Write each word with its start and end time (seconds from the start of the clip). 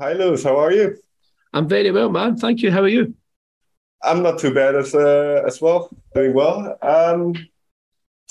Hi, 0.00 0.12
Lewis. 0.12 0.44
How 0.44 0.58
are 0.58 0.72
you? 0.72 0.98
I'm 1.54 1.66
very 1.66 1.90
well, 1.90 2.10
man. 2.10 2.36
Thank 2.36 2.60
you. 2.60 2.70
How 2.70 2.82
are 2.82 2.88
you? 2.88 3.14
I'm 4.02 4.22
not 4.22 4.38
too 4.38 4.52
bad 4.52 4.76
as 4.76 4.94
uh, 4.94 5.42
as 5.46 5.60
well. 5.60 5.90
Doing 6.14 6.34
well. 6.34 6.76
Um, 6.82 7.34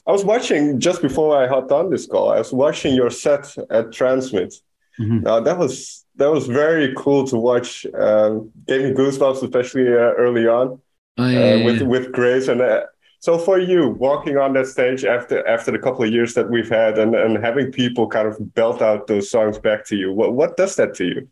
I 0.05 0.12
was 0.12 0.23
watching 0.23 0.79
just 0.79 1.01
before 1.01 1.35
I 1.35 1.47
hopped 1.47 1.71
on 1.71 1.89
this 1.89 2.05
call. 2.05 2.31
I 2.31 2.38
was 2.38 2.54
watching 2.54 2.93
your 2.93 3.09
set 3.09 3.57
at 3.70 3.88
TRNSMT. 3.88 4.62
Mm-hmm. 4.99 5.21
Now 5.21 5.39
that 5.39 5.57
was 5.57 6.05
that 6.15 6.31
was 6.31 6.47
very 6.47 6.93
cool 6.96 7.25
to 7.28 7.38
watch. 7.38 7.85
Um, 7.94 8.51
gave 8.67 8.83
me 8.83 8.92
goosebumps, 8.92 9.44
especially 9.44 9.87
uh, 9.87 10.13
early 10.15 10.47
on 10.47 10.79
oh, 11.17 11.28
yeah, 11.28 11.39
uh, 11.39 11.55
yeah, 11.55 11.65
with 11.65 11.81
yeah. 11.81 11.87
with 11.87 12.12
Grace. 12.12 12.47
And 12.47 12.62
uh, 12.62 12.83
so 13.19 13.39
for 13.39 13.60
you, 13.60 13.89
walking 13.89 14.37
on 14.37 14.53
that 14.53 14.67
stage 14.67 15.05
after 15.05 15.46
after 15.47 15.71
the 15.71 15.79
couple 15.79 16.05
of 16.05 16.13
years 16.13 16.35
that 16.35 16.49
we've 16.52 16.70
had, 16.70 16.99
and 16.99 17.16
and 17.16 17.44
having 17.44 17.71
people 17.71 18.08
kind 18.08 18.27
of 18.27 18.53
belt 18.53 18.81
out 18.81 19.08
those 19.08 19.30
songs 19.30 19.58
back 19.58 19.85
to 19.85 19.95
you, 19.95 20.13
what 20.13 20.34
what 20.34 20.55
does 20.55 20.76
that 20.76 20.94
to 20.95 21.05
you? 21.05 21.27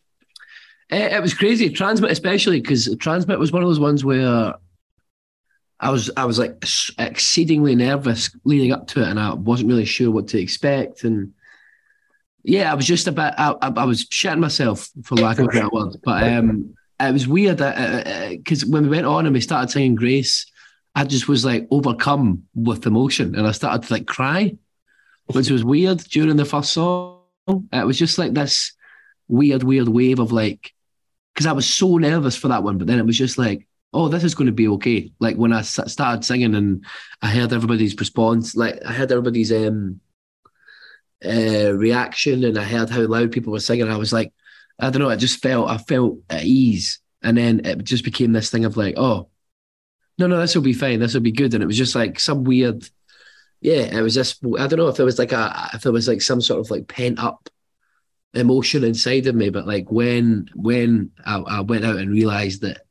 Uh, 0.92 0.98
it 0.98 1.22
was 1.22 1.34
crazy. 1.34 1.70
TRNSMT, 1.70 2.10
especially 2.10 2.62
because 2.62 2.88
TRNSMT 2.88 3.40
was 3.40 3.52
one 3.52 3.64
of 3.64 3.70
those 3.70 3.80
ones 3.80 4.06
where 4.06 4.54
I 5.80 5.90
was 5.90 6.10
I 6.16 6.26
was 6.26 6.40
like 6.40 6.64
exceedingly 6.98 7.76
nervous 7.76 8.36
leading 8.44 8.72
up 8.72 8.88
to 8.88 9.02
it, 9.02 9.10
and 9.10 9.20
I 9.20 9.34
wasn't 9.34 9.70
really 9.70 9.86
sure 9.86 10.12
what 10.12 10.28
to 10.30 10.40
expect. 10.40 11.04
And 11.04 11.34
yeah, 12.44 12.72
I 12.72 12.76
was 12.76 12.86
just 12.86 13.08
about 13.08 13.34
I, 13.38 13.56
I 13.62 13.86
was 13.86 14.06
shitting 14.06 14.40
myself 14.40 14.90
for 15.04 15.16
lack 15.16 15.40
of 15.40 15.46
a 15.46 15.50
better 15.50 15.70
word. 15.70 15.98
But 16.04 16.24
um, 16.24 16.76
it 17.00 17.12
was 17.12 17.28
weird 17.28 17.58
because 17.58 18.64
uh, 18.64 18.68
uh, 18.68 18.70
when 18.70 18.84
we 18.84 18.90
went 18.90 19.06
on 19.06 19.26
and 19.26 19.34
we 19.34 19.42
started 19.42 19.72
singing 19.72 19.96
Grace, 19.96 20.46
I 20.94 21.04
just 21.04 21.28
was 21.28 21.44
like 21.44 21.68
overcome 21.72 22.44
with 22.54 22.86
emotion, 22.86 23.36
and 23.36 23.48
I 23.48 23.52
started 23.52 23.88
to 23.88 23.94
like 23.94 24.06
cry, 24.06 24.56
which 25.26 25.50
was 25.50 25.64
weird 25.64 25.98
during 26.00 26.38
the 26.38 26.46
first 26.46 26.74
song. 26.74 27.22
It 27.48 27.86
was 27.86 27.98
just 27.98 28.18
like 28.18 28.34
this 28.34 28.72
weird, 29.28 29.64
weird 29.64 29.90
wave 29.90 30.20
of 30.20 30.32
like 30.32 30.74
because 31.36 31.46
I 31.46 31.52
was 31.52 31.68
so 31.68 31.98
nervous 31.98 32.38
for 32.38 32.48
that 32.48 32.64
one. 32.64 32.78
But 32.78 32.88
then 32.88 32.98
it 32.98 33.06
was 33.06 33.18
just 33.18 33.38
like, 33.38 33.68
oh, 33.94 34.08
this 34.08 34.24
is 34.24 34.36
going 34.36 34.48
to 34.48 34.54
be 34.54 34.70
okay. 34.70 35.12
Like 35.20 35.36
when 35.36 35.52
I 35.52 35.62
started 35.62 36.24
singing 36.24 36.56
and 36.56 36.86
I 37.22 37.28
heard 37.28 37.52
everybody's 37.52 37.96
response, 38.00 38.56
like 38.56 38.80
I 38.86 38.94
heard 38.94 39.12
everybody's 39.12 39.52
um 39.52 40.00
uh, 41.24 41.74
reaction 41.74 42.44
and 42.44 42.58
I 42.58 42.64
heard 42.64 42.90
how 42.90 43.02
loud 43.02 43.32
people 43.32 43.52
were 43.52 43.60
singing. 43.60 43.90
I 43.90 43.98
was 43.98 44.14
like, 44.14 44.34
I 44.80 44.90
don't 44.90 45.02
know, 45.02 45.10
I 45.10 45.16
just 45.18 45.42
felt 45.42 45.70
I 45.70 45.78
felt 45.78 46.20
at 46.30 46.44
ease. 46.44 47.00
And 47.22 47.38
then 47.38 47.66
it 47.66 47.84
just 47.84 48.04
became 48.04 48.32
this 48.32 48.50
thing 48.50 48.66
of 48.66 48.78
like, 48.78 48.96
oh, 48.98 49.30
no, 50.18 50.28
no, 50.28 50.40
this 50.40 50.56
will 50.56 50.62
be 50.62 50.74
fine. 50.74 51.00
This 51.00 51.14
will 51.14 51.22
be 51.22 51.32
good. 51.32 51.54
And 51.54 51.64
it 51.64 51.68
was 51.68 51.78
just 51.78 51.96
like 51.96 52.20
some 52.20 52.44
weird, 52.44 52.88
yeah, 53.62 53.98
it 53.98 54.02
was 54.02 54.14
just, 54.14 54.44
I 54.60 54.68
don't 54.68 54.78
know 54.78 54.88
if 54.88 55.00
it 55.00 55.04
was 55.04 55.20
like 55.20 55.32
a, 55.32 55.70
if 55.74 55.86
it 55.86 55.92
was 55.92 56.08
like 56.08 56.22
some 56.22 56.40
sort 56.40 56.60
of 56.60 56.70
like 56.70 56.88
pent 56.88 57.20
up 57.20 57.50
emotion 58.36 58.84
inside 58.84 59.28
of 59.28 59.36
me. 59.36 59.50
But 59.50 59.68
like 59.68 59.92
when 59.92 60.50
when 60.56 61.12
I, 61.26 61.40
I 61.40 61.62
went 61.62 61.86
out 61.86 61.98
and 61.98 62.12
realised 62.12 62.62
that 62.62 62.82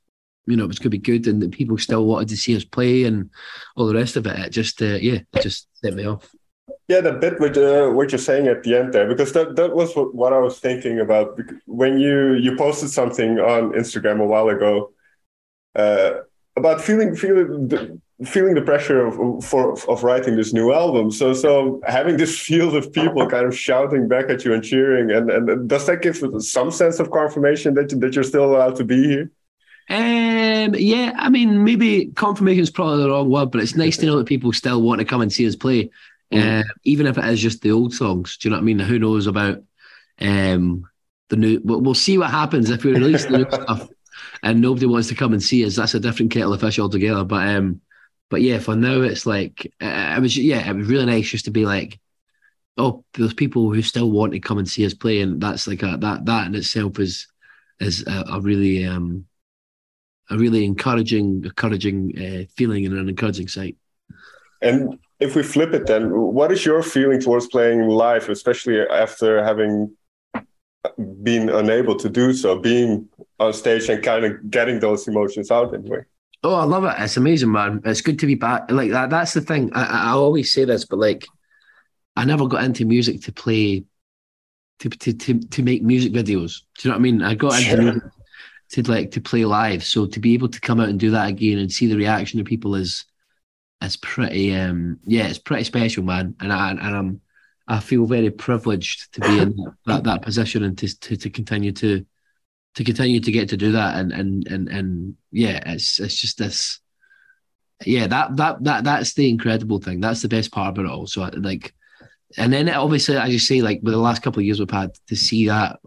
you 0.46 0.56
know 0.56 0.64
it 0.64 0.68
was 0.68 0.78
going 0.78 0.90
to 0.90 0.90
be 0.90 0.98
good 0.98 1.26
and 1.26 1.40
that 1.42 1.52
people 1.52 1.78
still 1.78 2.06
wanted 2.06 2.28
to 2.28 2.36
see 2.36 2.56
us 2.56 2.64
play 2.64 3.04
and 3.04 3.30
all 3.76 3.86
the 3.86 3.94
rest 3.94 4.16
of 4.16 4.26
it, 4.26 4.38
it 4.38 4.50
just 4.50 4.82
uh, 4.82 4.98
yeah, 5.00 5.20
it 5.32 5.42
just 5.42 5.68
set 5.74 5.94
me 5.94 6.06
off. 6.06 6.34
Yeah, 6.88 7.00
the 7.00 7.12
bit 7.12 7.40
with 7.40 7.56
uh, 7.56 7.90
what 7.90 8.12
you're 8.12 8.18
saying 8.18 8.46
at 8.46 8.62
the 8.62 8.78
end 8.78 8.92
there, 8.92 9.08
because 9.08 9.32
that, 9.32 9.56
that 9.56 9.74
was 9.74 9.94
what, 9.94 10.32
I 10.34 10.38
was 10.38 10.58
thinking 10.58 11.00
about 11.00 11.38
when 11.66 11.98
you 11.98 12.34
you 12.34 12.56
posted 12.56 12.90
something 12.90 13.38
on 13.38 13.72
Instagram 13.72 14.20
a 14.20 14.26
while 14.26 14.48
ago 14.48 14.92
uh, 15.76 16.20
about 16.56 16.80
feeling 16.80 17.16
feeling 17.16 18.00
feeling 18.24 18.54
the 18.54 18.62
pressure 18.62 19.04
of 19.04 19.44
for 19.44 19.72
of 19.90 20.04
writing 20.04 20.36
this 20.36 20.52
new 20.52 20.72
album. 20.72 21.10
So 21.10 21.32
so 21.32 21.80
having 21.86 22.16
this 22.16 22.38
field 22.38 22.76
of 22.76 22.92
people 22.92 23.26
kind 23.34 23.46
of 23.46 23.56
shouting 23.56 24.08
back 24.08 24.30
at 24.30 24.44
you 24.44 24.54
and 24.54 24.62
cheering, 24.62 25.10
and 25.10 25.30
and 25.30 25.68
does 25.68 25.86
that 25.86 26.02
give 26.02 26.16
some 26.42 26.70
sense 26.70 27.00
of 27.00 27.10
confirmation 27.10 27.74
that 27.74 27.88
that 28.00 28.14
you're 28.14 28.24
still 28.24 28.44
allowed 28.44 28.76
to 28.76 28.84
be 28.84 29.04
here? 29.04 29.30
Um, 29.90 30.74
yeah, 30.76 31.12
I 31.16 31.28
mean, 31.28 31.62
maybe 31.62 32.06
confirmation 32.14 32.62
is 32.62 32.70
probably 32.70 33.02
the 33.02 33.10
wrong 33.10 33.30
word, 33.30 33.50
but 33.50 33.60
it's 33.60 33.76
nice 33.76 33.98
to 33.98 34.06
know 34.06 34.16
that 34.16 34.26
people 34.26 34.52
still 34.52 34.80
want 34.80 35.00
to 35.00 35.04
come 35.04 35.20
and 35.20 35.30
see 35.30 35.46
us 35.46 35.56
play, 35.56 35.90
mm. 36.32 36.60
uh, 36.60 36.64
even 36.84 37.06
if 37.06 37.18
it 37.18 37.24
is 37.26 37.40
just 37.40 37.60
the 37.60 37.72
old 37.72 37.92
songs. 37.92 38.38
Do 38.38 38.48
you 38.48 38.50
know 38.50 38.56
what 38.56 38.62
I 38.62 38.64
mean? 38.64 38.78
Who 38.78 38.98
knows 38.98 39.26
about 39.26 39.62
um, 40.20 40.88
the 41.28 41.36
new? 41.36 41.60
We'll 41.64 41.94
see 41.94 42.16
what 42.16 42.30
happens 42.30 42.70
if 42.70 42.84
we 42.84 42.92
release 42.92 43.26
the 43.26 43.38
new 43.38 43.50
stuff 43.50 43.88
and 44.42 44.60
nobody 44.60 44.86
wants 44.86 45.08
to 45.08 45.14
come 45.14 45.32
and 45.32 45.42
see 45.42 45.64
us. 45.66 45.76
That's 45.76 45.94
a 45.94 46.00
different 46.00 46.30
kettle 46.30 46.52
of 46.52 46.60
fish 46.60 46.78
altogether. 46.78 47.24
But 47.24 47.48
um, 47.48 47.80
but 48.34 48.42
yeah, 48.42 48.58
for 48.58 48.74
now 48.74 49.00
it's 49.00 49.26
like 49.26 49.72
it 49.80 50.20
was 50.20 50.36
yeah, 50.36 50.68
it 50.68 50.74
was 50.74 50.88
really 50.88 51.06
nice 51.06 51.28
just 51.28 51.44
to 51.44 51.52
be 51.52 51.64
like, 51.64 52.00
oh, 52.76 53.04
there's 53.14 53.32
people 53.32 53.72
who 53.72 53.80
still 53.80 54.10
want 54.10 54.32
to 54.32 54.40
come 54.40 54.58
and 54.58 54.68
see 54.68 54.84
us 54.84 54.92
play, 54.92 55.20
and 55.20 55.40
that's 55.40 55.68
like 55.68 55.84
a, 55.84 55.96
that 56.00 56.26
that 56.26 56.48
in 56.48 56.56
itself 56.56 56.98
is 56.98 57.28
is 57.78 58.04
a, 58.08 58.24
a 58.32 58.40
really 58.40 58.84
um 58.84 59.26
a 60.30 60.36
really 60.36 60.64
encouraging 60.64 61.44
encouraging 61.44 62.12
uh, 62.18 62.50
feeling 62.56 62.84
and 62.84 62.98
an 62.98 63.08
encouraging 63.08 63.46
sight. 63.46 63.76
And 64.60 64.98
if 65.20 65.36
we 65.36 65.44
flip 65.44 65.72
it, 65.72 65.86
then 65.86 66.10
what 66.10 66.50
is 66.50 66.66
your 66.66 66.82
feeling 66.82 67.20
towards 67.20 67.46
playing 67.46 67.86
live, 67.86 68.28
especially 68.28 68.80
after 68.80 69.44
having 69.44 69.96
been 71.22 71.50
unable 71.50 71.94
to 71.98 72.08
do 72.08 72.32
so, 72.32 72.58
being 72.58 73.08
on 73.38 73.52
stage 73.52 73.88
and 73.88 74.02
kind 74.02 74.24
of 74.24 74.50
getting 74.50 74.80
those 74.80 75.06
emotions 75.06 75.52
out 75.52 75.72
anyway? 75.72 76.00
Oh, 76.44 76.54
I 76.54 76.64
love 76.64 76.84
it. 76.84 76.94
It's 76.98 77.16
amazing, 77.16 77.50
man. 77.50 77.80
It's 77.86 78.02
good 78.02 78.18
to 78.18 78.26
be 78.26 78.34
back. 78.34 78.70
Like 78.70 78.90
that. 78.90 79.08
That's 79.08 79.32
the 79.32 79.40
thing. 79.40 79.70
I, 79.74 79.84
I 79.84 80.10
always 80.10 80.52
say 80.52 80.66
this, 80.66 80.84
but 80.84 80.98
like, 80.98 81.26
I 82.16 82.26
never 82.26 82.46
got 82.46 82.64
into 82.64 82.84
music 82.84 83.22
to 83.22 83.32
play, 83.32 83.84
to 84.80 84.90
to 84.90 85.14
to, 85.14 85.40
to 85.40 85.62
make 85.62 85.82
music 85.82 86.12
videos. 86.12 86.60
Do 86.76 86.88
you 86.88 86.90
know 86.90 86.96
what 86.96 86.98
I 86.98 87.02
mean? 87.02 87.22
I 87.22 87.34
got 87.34 87.54
sure. 87.54 87.78
into 87.78 87.82
music 87.92 88.02
to 88.72 88.82
like 88.82 89.10
to 89.12 89.22
play 89.22 89.46
live. 89.46 89.84
So 89.84 90.06
to 90.06 90.20
be 90.20 90.34
able 90.34 90.48
to 90.48 90.60
come 90.60 90.80
out 90.80 90.90
and 90.90 91.00
do 91.00 91.10
that 91.12 91.28
again 91.28 91.58
and 91.58 91.72
see 91.72 91.86
the 91.86 91.96
reaction 91.96 92.40
of 92.40 92.46
people 92.46 92.74
is 92.74 93.06
is 93.82 93.96
pretty. 93.96 94.54
Um, 94.54 95.00
yeah, 95.04 95.26
it's 95.28 95.38
pretty 95.38 95.64
special, 95.64 96.02
man. 96.02 96.36
And 96.40 96.52
I 96.52 96.70
and 96.72 96.80
I'm 96.80 97.20
I 97.66 97.80
feel 97.80 98.04
very 98.04 98.30
privileged 98.30 99.14
to 99.14 99.20
be 99.22 99.38
in 99.38 99.56
that, 99.86 100.04
that 100.04 100.20
position 100.20 100.62
and 100.62 100.76
to, 100.76 101.00
to 101.00 101.16
to 101.16 101.30
continue 101.30 101.72
to 101.72 102.04
to 102.74 102.84
continue 102.84 103.20
to 103.20 103.32
get 103.32 103.48
to 103.50 103.56
do 103.56 103.72
that. 103.72 103.96
And 103.96 104.12
and 104.12 104.46
and 104.48 104.68
and 104.68 105.16
yeah 105.30 105.60
it's 105.66 106.00
it's 106.00 106.20
just 106.20 106.38
this 106.38 106.80
yeah 107.84 108.06
that 108.06 108.36
that 108.36 108.62
that 108.64 108.84
that's 108.84 109.14
the 109.14 109.28
incredible 109.28 109.78
thing. 109.78 110.00
That's 110.00 110.22
the 110.22 110.28
best 110.28 110.52
part 110.52 110.70
about 110.70 110.86
it 110.86 110.90
all. 110.90 111.06
So 111.06 111.28
like 111.34 111.74
and 112.36 112.52
then 112.52 112.68
obviously 112.68 113.16
as 113.16 113.32
you 113.32 113.38
say 113.38 113.62
like 113.62 113.80
with 113.82 113.94
the 113.94 113.98
last 113.98 114.22
couple 114.22 114.40
of 114.40 114.46
years 114.46 114.58
we've 114.58 114.70
had 114.70 114.94
to 115.08 115.16
see 115.16 115.46
that 115.48 115.78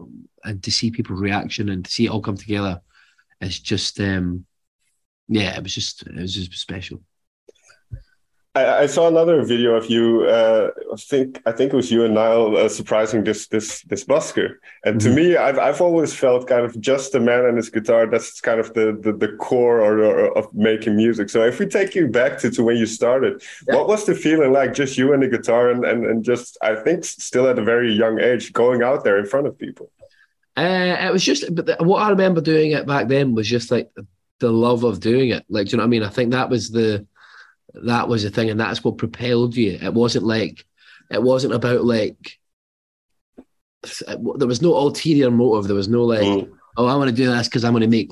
and 0.44 0.62
to 0.62 0.70
see 0.70 0.90
people's 0.90 1.20
reaction 1.20 1.68
and 1.68 1.84
to 1.84 1.90
see 1.90 2.06
it 2.06 2.10
all 2.10 2.22
come 2.22 2.36
together 2.36 2.80
it's 3.40 3.58
just 3.58 4.00
um 4.00 4.44
yeah 5.28 5.56
it 5.56 5.62
was 5.62 5.74
just 5.74 6.06
it 6.06 6.14
was 6.14 6.34
just 6.34 6.52
special 6.54 7.00
I, 8.54 8.82
I, 8.82 8.86
saw 8.86 9.08
another 9.08 9.42
video 9.44 9.74
of 9.74 9.86
you. 9.90 10.24
Uh, 10.24 10.70
I 10.92 10.96
think 10.96 11.40
I 11.46 11.52
think 11.52 11.72
it 11.72 11.76
was 11.76 11.92
you 11.92 12.04
and 12.04 12.14
Niall 12.14 12.56
uh, 12.56 12.68
surprising 12.68 13.22
this 13.22 13.46
this 13.48 13.82
this 13.82 14.04
busker. 14.04 14.54
And 14.84 15.00
mm-hmm. 15.00 15.08
to 15.08 15.14
me, 15.14 15.36
I've 15.36 15.58
I've 15.58 15.80
always 15.80 16.14
felt 16.14 16.48
kind 16.48 16.64
of 16.64 16.80
just 16.80 17.14
a 17.14 17.20
man 17.20 17.44
and 17.44 17.56
his 17.56 17.70
guitar. 17.70 18.06
That's 18.06 18.40
kind 18.40 18.58
of 18.58 18.72
the 18.74 18.98
the, 19.00 19.12
the 19.12 19.36
core 19.36 19.80
or, 19.80 19.98
or, 19.98 20.38
of 20.38 20.52
making 20.54 20.96
music. 20.96 21.30
So 21.30 21.44
if 21.44 21.58
we 21.58 21.66
take 21.66 21.94
you 21.94 22.08
back 22.08 22.38
to, 22.38 22.50
to 22.50 22.64
when 22.64 22.76
you 22.76 22.86
started, 22.86 23.42
yeah. 23.68 23.76
what 23.76 23.86
was 23.86 24.06
the 24.06 24.14
feeling 24.14 24.52
like? 24.52 24.74
Just 24.74 24.98
you 24.98 25.12
and 25.12 25.22
the 25.22 25.28
guitar, 25.28 25.70
and, 25.70 25.84
and 25.84 26.06
and 26.06 26.24
just 26.24 26.56
I 26.62 26.74
think 26.76 27.04
still 27.04 27.48
at 27.48 27.58
a 27.58 27.64
very 27.64 27.92
young 27.92 28.20
age, 28.20 28.52
going 28.52 28.82
out 28.82 29.04
there 29.04 29.18
in 29.18 29.26
front 29.26 29.46
of 29.46 29.58
people. 29.58 29.90
Uh, 30.56 30.96
it 31.00 31.12
was 31.12 31.22
just, 31.22 31.54
but 31.54 31.66
the, 31.66 31.76
what 31.78 32.02
I 32.02 32.10
remember 32.10 32.40
doing 32.40 32.72
it 32.72 32.84
back 32.84 33.06
then 33.06 33.32
was 33.32 33.46
just 33.46 33.70
like 33.70 33.90
the 34.40 34.50
love 34.50 34.82
of 34.82 34.98
doing 34.98 35.28
it. 35.28 35.44
Like, 35.48 35.66
do 35.66 35.70
you 35.72 35.76
know 35.76 35.82
what 35.82 35.86
I 35.86 35.90
mean? 35.90 36.02
I 36.02 36.08
think 36.08 36.32
that 36.32 36.50
was 36.50 36.70
the 36.70 37.06
that 37.74 38.08
was 38.08 38.22
the 38.22 38.30
thing, 38.30 38.50
and 38.50 38.60
that's 38.60 38.82
what 38.82 38.98
propelled 38.98 39.56
you. 39.56 39.78
It 39.80 39.94
wasn't 39.94 40.24
like 40.24 40.64
it 41.10 41.22
wasn't 41.22 41.54
about 41.54 41.84
like 41.84 42.38
there 44.06 44.48
was 44.48 44.62
no 44.62 44.74
ulterior 44.74 45.30
motive. 45.30 45.66
There 45.66 45.76
was 45.76 45.88
no 45.88 46.04
like, 46.04 46.20
mm. 46.20 46.50
oh, 46.76 46.86
I 46.86 46.96
want 46.96 47.10
to 47.10 47.16
do 47.16 47.30
this 47.30 47.48
because 47.48 47.64
I'm 47.64 47.72
going 47.72 47.82
to 47.82 47.88
make 47.88 48.10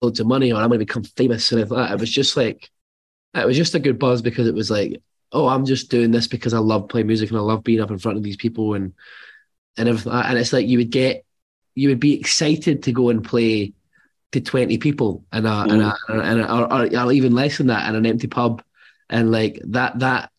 loads 0.00 0.20
of 0.20 0.26
money 0.26 0.52
or 0.52 0.60
I'm 0.60 0.68
going 0.68 0.78
to 0.80 0.86
become 0.86 1.04
famous 1.04 1.50
and 1.52 1.68
that. 1.68 1.92
It 1.92 2.00
was 2.00 2.10
just 2.10 2.36
like 2.36 2.70
it 3.34 3.46
was 3.46 3.56
just 3.56 3.74
a 3.74 3.80
good 3.80 3.98
buzz 3.98 4.22
because 4.22 4.46
it 4.46 4.54
was 4.54 4.70
like, 4.70 5.00
oh, 5.32 5.48
I'm 5.48 5.64
just 5.64 5.90
doing 5.90 6.10
this 6.10 6.26
because 6.26 6.54
I 6.54 6.58
love 6.58 6.88
playing 6.88 7.06
music 7.06 7.30
and 7.30 7.38
I 7.38 7.42
love 7.42 7.64
being 7.64 7.80
up 7.80 7.90
in 7.90 7.98
front 7.98 8.18
of 8.18 8.24
these 8.24 8.36
people 8.36 8.74
and 8.74 8.92
and 9.76 9.88
everything. 9.88 10.12
And 10.12 10.38
it's 10.38 10.52
like 10.52 10.66
you 10.66 10.78
would 10.78 10.90
get, 10.90 11.24
you 11.74 11.88
would 11.88 12.00
be 12.00 12.18
excited 12.18 12.84
to 12.84 12.92
go 12.92 13.08
and 13.08 13.24
play 13.24 13.72
to 14.32 14.40
20 14.40 14.78
people 14.78 15.24
and 15.32 15.46
a, 15.46 15.50
mm. 15.50 15.72
and, 15.72 15.82
a, 15.82 15.96
and 16.08 16.40
a, 16.40 16.54
or, 16.54 16.72
or, 16.72 17.06
or 17.06 17.12
even 17.12 17.34
less 17.34 17.58
than 17.58 17.68
that 17.68 17.88
in 17.88 17.96
an 17.96 18.06
empty 18.06 18.26
pub 18.26 18.62
and 19.10 19.30
like 19.30 19.60
that 19.64 19.98
that 19.98 20.30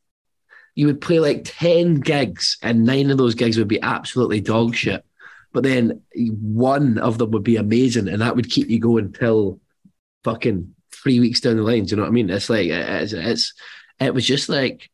you 0.73 0.87
would 0.87 1.01
play 1.01 1.19
like 1.19 1.41
10 1.43 1.95
gigs 1.95 2.57
and 2.63 2.85
nine 2.85 3.11
of 3.11 3.17
those 3.17 3.35
gigs 3.35 3.57
would 3.57 3.67
be 3.67 3.81
absolutely 3.81 4.39
dog 4.39 4.73
shit. 4.73 5.05
But 5.53 5.63
then 5.63 6.01
one 6.15 6.97
of 6.97 7.17
them 7.17 7.31
would 7.31 7.43
be 7.43 7.57
amazing 7.57 8.07
and 8.07 8.21
that 8.21 8.35
would 8.35 8.49
keep 8.49 8.69
you 8.69 8.79
going 8.79 9.11
till 9.11 9.59
fucking 10.23 10.73
three 10.91 11.19
weeks 11.19 11.41
down 11.41 11.57
the 11.57 11.63
line. 11.63 11.83
Do 11.83 11.91
you 11.91 11.97
know 11.97 12.03
what 12.03 12.09
i 12.09 12.11
mean? 12.11 12.29
It's 12.29 12.49
like 12.49 12.67
it's, 12.67 13.13
it's 13.13 13.53
it 13.99 14.13
was 14.13 14.25
just 14.25 14.49
like 14.49 14.89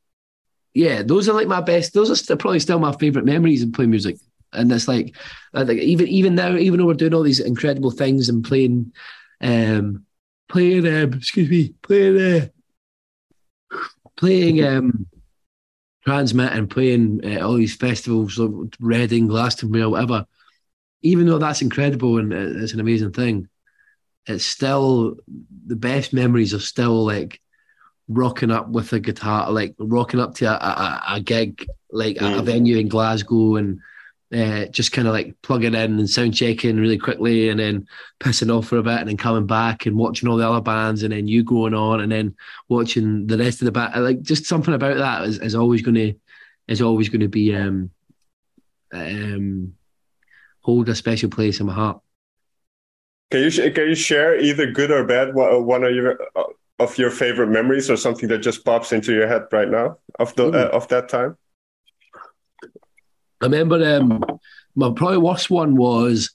yeah 0.73 1.01
those 1.01 1.29
are 1.29 1.33
like 1.33 1.47
my 1.47 1.61
best 1.61 1.93
those 1.93 2.29
are 2.29 2.35
probably 2.35 2.59
still 2.59 2.79
my 2.79 2.91
favorite 2.93 3.25
memories 3.25 3.61
in 3.61 3.71
playing 3.71 3.91
music. 3.91 4.17
And 4.53 4.71
it's 4.71 4.87
like, 4.87 5.15
like 5.53 5.69
even 5.69 6.07
even 6.07 6.33
now, 6.35 6.55
even 6.55 6.79
though 6.79 6.87
we're 6.87 6.93
doing 6.93 7.13
all 7.13 7.21
these 7.21 7.41
incredible 7.41 7.91
things 7.91 8.29
and 8.29 8.43
playing, 8.43 8.93
um, 9.41 10.05
playing, 10.47 10.87
um, 10.87 11.13
excuse 11.13 11.49
me, 11.49 11.73
playing, 11.83 12.19
uh, 12.19 12.47
playing, 14.17 14.63
um, 14.65 15.07
TRNSMT 16.05 16.51
and 16.51 16.69
playing 16.69 17.21
uh, 17.23 17.45
all 17.45 17.55
these 17.55 17.75
festivals, 17.75 18.37
like 18.37 18.75
Reading, 18.79 19.27
Glastonbury, 19.27 19.87
whatever. 19.87 20.25
Even 21.01 21.27
though 21.27 21.37
that's 21.37 21.61
incredible 21.61 22.17
and 22.17 22.33
uh, 22.33 22.63
it's 22.63 22.73
an 22.73 22.79
amazing 22.79 23.11
thing, 23.11 23.47
it's 24.25 24.45
still 24.45 25.15
the 25.65 25.75
best 25.75 26.13
memories 26.13 26.53
are 26.53 26.59
still 26.59 27.05
like 27.05 27.39
rocking 28.07 28.51
up 28.51 28.69
with 28.69 28.91
a 28.93 28.99
guitar, 28.99 29.51
like 29.51 29.75
rocking 29.77 30.19
up 30.19 30.35
to 30.35 30.45
a, 30.45 30.53
a, 30.53 31.03
a 31.15 31.21
gig, 31.21 31.65
like 31.91 32.17
mm. 32.17 32.39
a, 32.39 32.41
venue 32.41 32.77
in 32.77 32.87
Glasgow, 32.87 33.55
and 33.55 33.79
uh, 34.33 34.65
just 34.65 34.91
kind 34.91 35.07
of 35.07 35.13
like 35.13 35.35
plugging 35.41 35.73
in 35.73 35.99
and 35.99 36.09
sound 36.09 36.35
checking 36.35 36.77
really 36.77 36.97
quickly, 36.97 37.49
and 37.49 37.59
then 37.59 37.87
pissing 38.19 38.55
off 38.55 38.67
for 38.67 38.77
a 38.77 38.83
bit, 38.83 38.99
and 38.99 39.09
then 39.09 39.17
coming 39.17 39.47
back 39.47 39.85
and 39.85 39.97
watching 39.97 40.27
all 40.27 40.37
the 40.37 40.47
other 40.47 40.61
bands, 40.61 41.03
and 41.03 41.13
then 41.13 41.27
you 41.27 41.43
going 41.43 41.73
on, 41.73 42.01
and 42.01 42.11
then 42.11 42.35
watching 42.67 43.27
the 43.27 43.37
rest 43.37 43.61
of 43.61 43.65
the 43.65 43.71
band. 43.71 44.03
Like 44.03 44.21
just 44.21 44.45
something 44.45 44.73
about 44.73 44.97
that 44.97 45.23
is, 45.23 45.39
is 45.39 45.55
always 45.55 45.81
going 45.81 45.95
to 45.95 46.13
is 46.67 46.81
always 46.81 47.09
going 47.09 47.21
to 47.21 47.29
be 47.29 47.55
um, 47.55 47.89
um, 48.93 49.73
hold 50.61 50.89
a 50.89 50.95
special 50.95 51.29
place 51.29 51.59
in 51.59 51.67
my 51.67 51.73
heart. 51.73 52.01
Can 53.31 53.43
you 53.43 53.71
can 53.71 53.89
you 53.89 53.95
share 53.95 54.39
either 54.39 54.71
good 54.71 54.91
or 54.91 55.05
bad 55.05 55.33
one 55.33 55.83
of 55.83 55.93
your 55.93 56.19
of 56.79 56.97
your 56.97 57.11
favorite 57.11 57.47
memories 57.47 57.89
or 57.89 57.97
something 57.97 58.29
that 58.29 58.39
just 58.39 58.63
pops 58.63 58.91
into 58.91 59.13
your 59.13 59.27
head 59.27 59.43
right 59.51 59.69
now 59.69 59.97
of 60.19 60.35
the 60.35 60.47
uh, 60.47 60.69
of 60.75 60.87
that 60.89 61.09
time? 61.09 61.37
I 63.41 63.45
remember 63.45 63.97
um, 63.97 64.23
my 64.75 64.91
probably 64.91 65.17
worst 65.17 65.49
one 65.49 65.75
was 65.75 66.31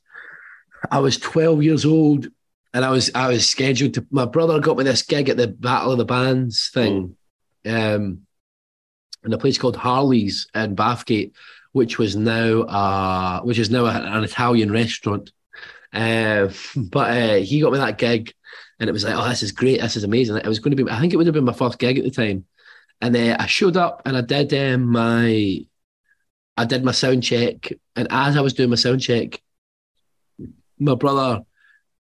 I 0.90 1.00
was 1.00 1.18
12 1.18 1.62
years 1.62 1.84
old 1.84 2.28
and 2.74 2.84
I 2.84 2.90
was 2.90 3.10
I 3.14 3.28
was 3.28 3.46
scheduled 3.48 3.94
to 3.94 4.06
my 4.10 4.24
brother 4.24 4.60
got 4.60 4.76
me 4.76 4.84
this 4.84 5.02
gig 5.02 5.28
at 5.28 5.36
the 5.36 5.48
Battle 5.48 5.92
of 5.92 5.98
the 5.98 6.04
Bands 6.04 6.70
thing. 6.72 7.16
Mm. 7.64 7.96
Um, 7.96 8.22
in 9.24 9.32
a 9.32 9.38
place 9.38 9.56
called 9.56 9.76
Harley's 9.76 10.48
in 10.52 10.74
Bathgate, 10.74 11.32
which 11.70 11.98
was 11.98 12.16
now 12.16 12.62
uh 12.62 13.40
which 13.42 13.58
is 13.58 13.70
now 13.70 13.86
an 13.86 14.24
Italian 14.24 14.72
restaurant. 14.72 15.30
Uh, 15.92 16.48
but 16.76 17.10
uh, 17.10 17.34
he 17.36 17.60
got 17.60 17.72
me 17.72 17.78
that 17.78 17.98
gig 17.98 18.32
and 18.82 18.88
it 18.88 18.92
was 18.92 19.04
like, 19.04 19.14
oh, 19.14 19.28
this 19.28 19.44
is 19.44 19.52
great, 19.52 19.80
this 19.80 19.96
is 19.96 20.02
amazing. 20.02 20.36
It 20.36 20.46
was 20.46 20.58
going 20.58 20.76
to 20.76 20.84
be, 20.84 20.90
I 20.90 20.98
think 20.98 21.12
it 21.12 21.16
would 21.16 21.26
have 21.26 21.34
been 21.34 21.44
my 21.44 21.52
first 21.52 21.78
gig 21.78 21.98
at 21.98 22.04
the 22.04 22.10
time, 22.10 22.44
and 23.00 23.16
uh, 23.16 23.36
I 23.38 23.46
showed 23.46 23.76
up 23.76 24.02
and 24.04 24.16
I 24.16 24.22
did 24.22 24.52
um, 24.54 24.90
my, 24.90 25.64
I 26.56 26.64
did 26.64 26.84
my 26.84 26.92
sound 26.92 27.22
check, 27.22 27.72
and 27.96 28.08
as 28.10 28.36
I 28.36 28.40
was 28.40 28.54
doing 28.54 28.70
my 28.70 28.76
sound 28.76 29.00
check, 29.00 29.40
my 30.78 30.94
brother, 30.94 31.42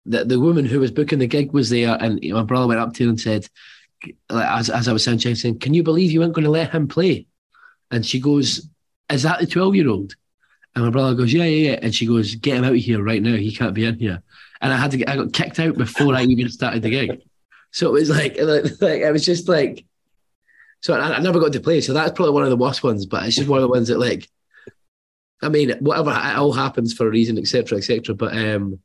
the, 0.06 0.24
the 0.24 0.40
woman 0.40 0.64
who 0.64 0.80
was 0.80 0.90
booking 0.90 1.18
the 1.18 1.26
gig 1.26 1.52
was 1.52 1.70
there, 1.70 1.96
and 2.00 2.20
my 2.22 2.42
brother 2.42 2.66
went 2.66 2.80
up 2.80 2.94
to 2.94 3.04
her 3.04 3.10
and 3.10 3.20
said, 3.20 3.48
as, 4.30 4.70
as 4.70 4.86
I 4.86 4.92
was 4.92 5.02
sound 5.02 5.20
checking, 5.20 5.34
saying, 5.34 5.58
"Can 5.58 5.74
you 5.74 5.82
believe 5.82 6.12
you 6.12 6.20
weren't 6.20 6.34
going 6.34 6.44
to 6.44 6.50
let 6.50 6.70
him 6.70 6.86
play?" 6.86 7.26
And 7.90 8.06
she 8.06 8.20
goes, 8.20 8.68
"Is 9.10 9.24
that 9.24 9.40
the 9.40 9.46
twelve 9.46 9.74
year 9.74 9.88
old?" 9.88 10.14
And 10.76 10.84
my 10.84 10.90
brother 10.90 11.16
goes, 11.16 11.32
"Yeah, 11.32 11.44
yeah, 11.44 11.70
yeah." 11.70 11.78
And 11.82 11.92
she 11.92 12.06
goes, 12.06 12.36
"Get 12.36 12.58
him 12.58 12.64
out 12.64 12.72
of 12.72 12.78
here 12.78 13.02
right 13.02 13.20
now. 13.20 13.34
He 13.34 13.54
can't 13.54 13.74
be 13.74 13.84
in 13.86 13.98
here." 13.98 14.22
and 14.60 14.72
I 14.72 14.76
had 14.76 14.90
to 14.92 14.96
get, 14.96 15.08
I 15.08 15.16
got 15.16 15.32
kicked 15.32 15.58
out 15.60 15.76
before 15.76 16.14
I 16.14 16.22
even 16.22 16.48
started 16.48 16.82
the 16.82 16.90
gig. 16.90 17.22
So 17.70 17.88
it 17.88 17.92
was 17.92 18.10
like, 18.10 18.40
like, 18.40 18.64
like 18.80 19.02
I 19.02 19.10
was 19.10 19.24
just 19.24 19.48
like, 19.48 19.84
so 20.80 20.94
I, 20.94 21.16
I, 21.16 21.20
never 21.20 21.40
got 21.40 21.52
to 21.52 21.60
play. 21.60 21.80
So 21.80 21.92
that's 21.92 22.12
probably 22.12 22.34
one 22.34 22.44
of 22.44 22.50
the 22.50 22.56
worst 22.56 22.82
ones, 22.82 23.06
but 23.06 23.24
it's 23.24 23.36
just 23.36 23.48
one 23.48 23.58
of 23.58 23.62
the 23.62 23.68
ones 23.68 23.88
that 23.88 23.98
like, 23.98 24.28
I 25.42 25.48
mean, 25.48 25.70
whatever, 25.80 26.10
it 26.10 26.36
all 26.36 26.52
happens 26.52 26.94
for 26.94 27.06
a 27.06 27.10
reason, 27.10 27.38
etc., 27.38 27.78
etc. 27.78 28.14
But 28.14 28.36
um, 28.36 28.80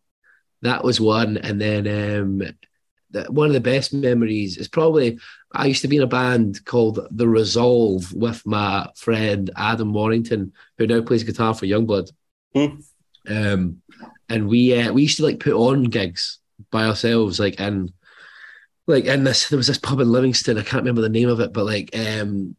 that 0.62 0.84
was 0.84 1.00
one, 1.00 1.38
and 1.38 1.60
then 1.60 1.88
um, 1.88 2.42
the, 3.12 3.32
one 3.32 3.48
of 3.48 3.54
the 3.54 3.60
best 3.60 3.94
memories 3.94 4.58
is 4.58 4.68
probably 4.68 5.20
I 5.52 5.68
used 5.68 5.82
to 5.84 5.88
be 5.88 5.98
in 5.98 6.04
a 6.04 6.08
band 6.08 6.66
called 6.66 7.08
The 7.12 7.28
Resolve 7.28 8.12
with 8.14 8.46
my 8.46 8.90
friend 8.96 9.50
Adam 9.56 9.94
Warrington, 9.94 10.54
who 10.78 10.88
now 10.88 11.02
plays 11.02 11.24
guitar 11.24 11.54
for 11.54 11.66
Yungblud. 11.66 12.12
Hmm. 12.56 12.76
Um, 13.28 13.82
and 14.30 14.48
we 14.48 14.80
uh, 14.80 14.92
we 14.92 15.04
used 15.04 15.18
to 15.18 15.24
like 15.24 15.40
put 15.40 15.54
on 15.54 15.86
gigs 15.86 16.40
by 16.72 16.86
ourselves, 16.86 17.40
like 17.40 17.60
and 17.60 17.92
like 18.88 19.06
in 19.06 19.24
this 19.24 19.50
there 19.50 19.58
was 19.58 19.68
this 19.68 19.78
pub 19.78 20.00
in 20.00 20.12
Livingston, 20.12 20.58
I 20.58 20.64
can't 20.64 20.84
remember 20.84 21.02
the 21.02 21.10
name 21.10 21.30
of 21.30 21.40
it, 21.40 21.54
but 21.54 21.66
like 21.66 21.96
um 21.98 22.56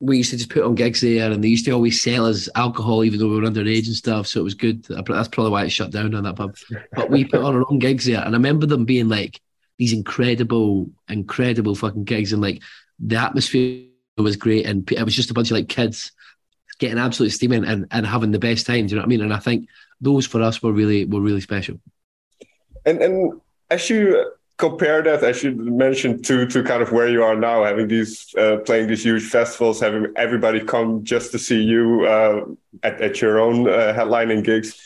we 0.00 0.18
used 0.18 0.30
to 0.30 0.36
just 0.36 0.50
put 0.50 0.64
on 0.64 0.74
gigs 0.74 1.00
there, 1.00 1.30
and 1.30 1.42
they 1.42 1.48
used 1.48 1.64
to 1.64 1.70
always 1.70 2.02
sell 2.02 2.26
us 2.26 2.48
alcohol, 2.54 3.04
even 3.04 3.18
though 3.18 3.28
we 3.28 3.40
were 3.40 3.48
underage 3.48 3.86
and 3.86 3.94
stuff. 3.94 4.26
So 4.26 4.40
it 4.40 4.44
was 4.44 4.54
good. 4.54 4.84
That's 4.84 5.28
probably 5.28 5.50
why 5.50 5.64
it 5.64 5.70
shut 5.70 5.92
down 5.92 6.14
on 6.14 6.24
that 6.24 6.36
pub. 6.36 6.56
But 6.92 7.10
we 7.10 7.24
put 7.24 7.40
on 7.40 7.54
our 7.54 7.64
own 7.70 7.78
gigs 7.78 8.04
there, 8.04 8.20
and 8.20 8.34
I 8.34 8.38
remember 8.38 8.66
them 8.66 8.84
being 8.84 9.08
like 9.08 9.40
these 9.78 9.92
incredible, 9.92 10.90
incredible 11.08 11.74
fucking 11.74 12.04
gigs, 12.04 12.32
and 12.32 12.42
like 12.42 12.62
the 12.98 13.16
atmosphere 13.16 13.86
was 14.18 14.36
great, 14.36 14.66
and 14.66 14.90
it 14.92 15.02
was 15.02 15.14
just 15.14 15.30
a 15.30 15.34
bunch 15.34 15.50
of 15.50 15.56
like 15.56 15.68
kids 15.68 16.12
getting 16.78 16.98
absolutely 16.98 17.30
steaming 17.30 17.64
and, 17.64 17.86
and 17.90 18.04
having 18.04 18.32
the 18.32 18.38
best 18.38 18.66
time. 18.66 18.86
Do 18.86 18.90
you 18.90 18.96
know 18.96 19.02
what 19.02 19.06
I 19.06 19.08
mean? 19.08 19.20
And 19.22 19.32
I 19.32 19.38
think 19.38 19.68
those 20.00 20.26
for 20.26 20.42
us 20.42 20.62
were 20.62 20.72
really 20.72 21.04
were 21.04 21.20
really 21.20 21.40
special. 21.40 21.80
And 22.84 23.00
and 23.00 23.40
as 23.70 23.88
you 23.88 24.32
compare 24.56 25.02
that, 25.02 25.22
as 25.22 25.42
you 25.42 25.52
mentioned, 25.52 26.24
to 26.26 26.46
to 26.46 26.62
kind 26.62 26.82
of 26.82 26.92
where 26.92 27.08
you 27.08 27.22
are 27.22 27.36
now, 27.36 27.64
having 27.64 27.88
these 27.88 28.34
uh, 28.36 28.58
playing 28.64 28.88
these 28.88 29.04
huge 29.04 29.24
festivals, 29.24 29.80
having 29.80 30.12
everybody 30.16 30.60
come 30.60 31.04
just 31.04 31.32
to 31.32 31.38
see 31.38 31.60
you 31.60 32.04
uh, 32.06 32.44
at 32.82 33.00
at 33.00 33.20
your 33.20 33.40
own 33.40 33.68
uh, 33.68 33.92
headlining 33.96 34.44
gigs. 34.44 34.80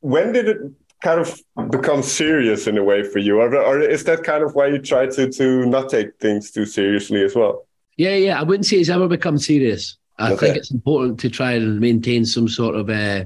When 0.00 0.32
did 0.32 0.48
it 0.48 0.58
kind 1.02 1.20
of 1.20 1.70
become 1.70 2.02
serious 2.02 2.66
in 2.66 2.78
a 2.78 2.84
way 2.84 3.02
for 3.02 3.18
you, 3.18 3.40
or, 3.40 3.54
or 3.56 3.80
is 3.80 4.04
that 4.04 4.24
kind 4.24 4.42
of 4.42 4.54
why 4.54 4.68
you 4.68 4.78
try 4.78 5.06
to 5.06 5.30
to 5.30 5.66
not 5.66 5.90
take 5.90 6.18
things 6.18 6.50
too 6.50 6.66
seriously 6.66 7.22
as 7.22 7.34
well? 7.34 7.66
Yeah, 7.96 8.16
yeah, 8.16 8.40
I 8.40 8.42
wouldn't 8.42 8.66
say 8.66 8.78
it's 8.78 8.88
ever 8.88 9.08
become 9.08 9.38
serious. 9.38 9.98
I 10.18 10.32
okay. 10.32 10.46
think 10.46 10.56
it's 10.56 10.70
important 10.70 11.20
to 11.20 11.30
try 11.30 11.52
and 11.52 11.80
maintain 11.80 12.24
some 12.24 12.48
sort 12.48 12.76
of 12.76 12.88
uh, 12.88 13.24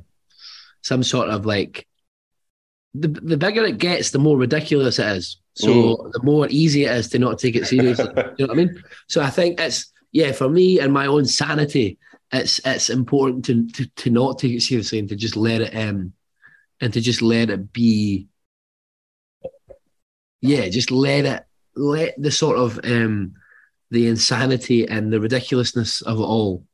some 0.82 1.02
sort 1.02 1.28
of 1.30 1.46
like 1.46 1.86
the 2.94 3.08
the 3.08 3.36
bigger 3.36 3.64
it 3.64 3.78
gets, 3.78 4.10
the 4.10 4.18
more 4.18 4.36
ridiculous 4.36 4.98
it 4.98 5.16
is. 5.16 5.38
So 5.54 5.68
mm. 5.68 6.12
the 6.12 6.22
more 6.22 6.46
easy 6.50 6.84
it 6.84 6.92
is 6.92 7.08
to 7.10 7.18
not 7.18 7.38
take 7.38 7.56
it 7.56 7.66
seriously. 7.66 8.08
you 8.38 8.46
know 8.46 8.46
what 8.46 8.50
I 8.50 8.54
mean? 8.54 8.82
So 9.08 9.22
I 9.22 9.30
think 9.30 9.60
it's 9.60 9.92
yeah, 10.12 10.32
for 10.32 10.48
me 10.48 10.80
and 10.80 10.92
my 10.92 11.06
own 11.06 11.24
sanity, 11.24 11.98
it's 12.32 12.60
it's 12.64 12.90
important 12.90 13.44
to, 13.46 13.66
to 13.68 13.86
to 13.86 14.10
not 14.10 14.38
take 14.38 14.52
it 14.52 14.62
seriously 14.62 14.98
and 14.98 15.08
to 15.08 15.16
just 15.16 15.36
let 15.36 15.60
it 15.60 15.74
um 15.76 16.12
and 16.80 16.92
to 16.92 17.00
just 17.00 17.22
let 17.22 17.50
it 17.50 17.72
be 17.72 18.28
yeah, 20.40 20.68
just 20.68 20.90
let 20.90 21.24
it 21.24 21.44
let 21.74 22.20
the 22.20 22.30
sort 22.30 22.58
of 22.58 22.80
um 22.84 23.34
the 23.90 24.08
insanity 24.08 24.86
and 24.88 25.12
the 25.12 25.20
ridiculousness 25.20 26.02
of 26.02 26.18
it 26.18 26.22
all 26.22 26.64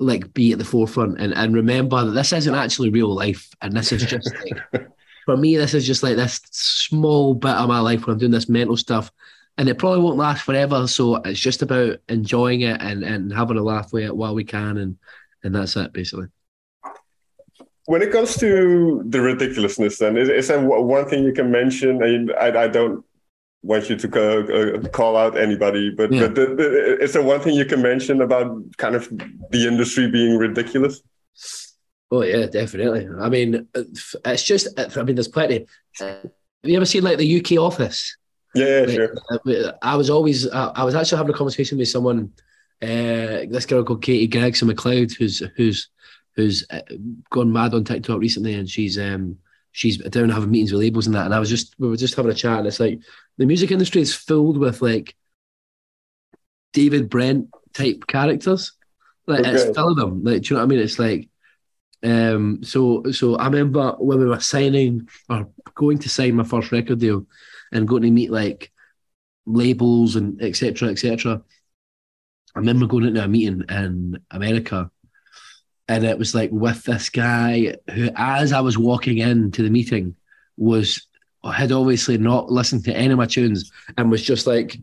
like 0.00 0.32
be 0.34 0.52
at 0.52 0.58
the 0.58 0.64
forefront. 0.64 1.20
And, 1.20 1.34
and 1.34 1.54
remember 1.54 2.04
that 2.04 2.12
this 2.12 2.32
isn't 2.32 2.54
actually 2.54 2.90
real 2.90 3.14
life. 3.14 3.48
And 3.60 3.76
this 3.76 3.92
is 3.92 4.04
just 4.04 4.32
like 4.34 4.86
for 5.26 5.36
me 5.36 5.56
this 5.56 5.74
is 5.74 5.86
just 5.86 6.02
like 6.02 6.16
this 6.16 6.40
small 6.50 7.34
bit 7.34 7.50
of 7.50 7.68
my 7.68 7.80
life 7.80 8.06
when 8.06 8.14
I'm 8.14 8.18
doing 8.18 8.32
this 8.32 8.48
mental 8.48 8.76
stuff. 8.76 9.12
And 9.58 9.68
it 9.68 9.78
probably 9.78 10.00
won't 10.00 10.16
last 10.16 10.42
forever. 10.42 10.86
So 10.88 11.16
it's 11.16 11.38
just 11.38 11.60
about 11.62 11.98
enjoying 12.08 12.62
it 12.62 12.80
and, 12.80 13.04
and 13.04 13.32
having 13.32 13.58
a 13.58 13.62
laugh 13.62 13.92
with 13.92 14.04
it 14.04 14.16
while 14.16 14.34
we 14.34 14.44
can. 14.44 14.78
And 14.78 14.96
and 15.42 15.54
that's 15.54 15.76
it 15.76 15.92
basically. 15.92 16.26
When 17.86 18.02
it 18.02 18.12
comes 18.12 18.36
to 18.38 19.02
the 19.06 19.20
ridiculousness 19.20 19.98
then 19.98 20.16
is, 20.16 20.28
is 20.28 20.48
there 20.48 20.60
one 20.60 21.08
thing 21.08 21.24
you 21.24 21.32
can 21.32 21.50
mention? 21.50 22.02
I, 22.02 22.48
I, 22.48 22.64
I 22.64 22.68
don't 22.68 23.04
want 23.62 23.90
you 23.90 23.96
to 23.96 24.08
call, 24.08 24.52
uh, 24.52 24.88
call 24.88 25.16
out 25.16 25.36
anybody, 25.36 25.90
but, 25.90 26.12
yeah. 26.12 26.20
but 26.20 26.34
the, 26.34 26.46
the, 26.54 26.98
is 27.00 27.12
there 27.12 27.22
one 27.22 27.40
thing 27.40 27.54
you 27.54 27.64
can 27.64 27.82
mention 27.82 28.22
about 28.22 28.62
kind 28.78 28.94
of 28.94 29.08
the 29.50 29.66
industry 29.66 30.10
being 30.10 30.36
ridiculous? 30.36 31.02
Oh 32.10 32.22
yeah, 32.22 32.46
definitely. 32.46 33.08
I 33.20 33.28
mean, 33.28 33.68
it's 33.74 34.42
just. 34.42 34.68
I 34.78 35.02
mean, 35.02 35.14
there's 35.14 35.28
plenty. 35.28 35.66
Have 36.00 36.30
you 36.64 36.76
ever 36.76 36.84
seen 36.84 37.04
like 37.04 37.18
the 37.18 37.40
UK 37.40 37.62
Office? 37.62 38.16
Yeah, 38.54 38.84
yeah 38.86 39.08
sure. 39.46 39.74
I 39.80 39.94
was 39.94 40.10
always. 40.10 40.48
I 40.50 40.82
was 40.82 40.96
actually 40.96 41.18
having 41.18 41.34
a 41.34 41.38
conversation 41.38 41.78
with 41.78 41.88
someone. 41.88 42.32
Uh, 42.82 43.46
this 43.48 43.66
girl 43.66 43.84
called 43.84 44.02
Katie 44.02 44.26
Gregson-MacLeod, 44.26 45.12
who's 45.12 45.40
who's 45.56 45.88
who's 46.34 46.66
uh, 46.70 46.80
gone 47.30 47.52
mad 47.52 47.74
on 47.74 47.84
TikTok 47.84 48.18
recently, 48.18 48.54
and 48.54 48.68
she's 48.68 48.98
um 48.98 49.36
she's 49.72 49.98
down 49.98 50.28
having 50.30 50.50
meetings 50.50 50.72
with 50.72 50.80
labels 50.80 51.06
and 51.06 51.14
that. 51.14 51.26
And 51.26 51.34
I 51.34 51.40
was 51.40 51.48
just 51.48 51.74
we 51.78 51.88
were 51.88 51.96
just 51.96 52.14
having 52.14 52.30
a 52.30 52.34
chat, 52.34 52.58
and 52.58 52.66
it's 52.66 52.80
like 52.80 53.00
the 53.38 53.46
music 53.46 53.70
industry 53.70 54.02
is 54.02 54.14
filled 54.14 54.58
with 54.58 54.82
like 54.82 55.16
David 56.72 57.08
Brent 57.08 57.48
type 57.72 58.06
characters. 58.06 58.72
Like 59.26 59.40
okay. 59.40 59.52
it's 59.52 59.76
full 59.76 59.90
of 59.90 59.96
them. 59.96 60.24
Like, 60.24 60.42
do 60.42 60.48
you 60.48 60.56
know 60.56 60.60
what 60.60 60.64
I 60.64 60.68
mean? 60.68 60.78
It's 60.80 60.98
like 60.98 61.28
um 62.02 62.64
so 62.64 63.04
so 63.12 63.36
I 63.36 63.44
remember 63.44 63.94
when 63.98 64.18
we 64.18 64.26
were 64.26 64.40
signing 64.40 65.06
or 65.28 65.48
going 65.74 65.98
to 65.98 66.08
sign 66.08 66.34
my 66.34 66.44
first 66.44 66.72
record 66.72 66.98
deal 66.98 67.26
and 67.72 67.86
going 67.86 68.02
to 68.02 68.10
meet 68.10 68.30
like 68.30 68.72
labels 69.46 70.16
and 70.16 70.40
etc. 70.42 70.88
etc. 70.88 71.42
I 72.54 72.58
remember 72.58 72.86
going 72.86 73.04
into 73.04 73.22
a 73.22 73.28
meeting 73.28 73.64
in 73.68 74.18
America 74.30 74.90
and 75.90 76.04
it 76.04 76.16
was 76.16 76.36
like 76.36 76.50
with 76.52 76.84
this 76.84 77.10
guy 77.10 77.74
who, 77.92 78.10
as 78.14 78.52
I 78.52 78.60
was 78.60 78.78
walking 78.78 79.18
into 79.18 79.64
the 79.64 79.70
meeting, 79.70 80.14
was 80.56 81.08
had 81.52 81.72
obviously 81.72 82.16
not 82.16 82.48
listened 82.48 82.84
to 82.84 82.96
any 82.96 83.10
of 83.10 83.18
my 83.18 83.26
tunes 83.26 83.72
and 83.96 84.08
was 84.08 84.22
just 84.22 84.46
like 84.46 84.76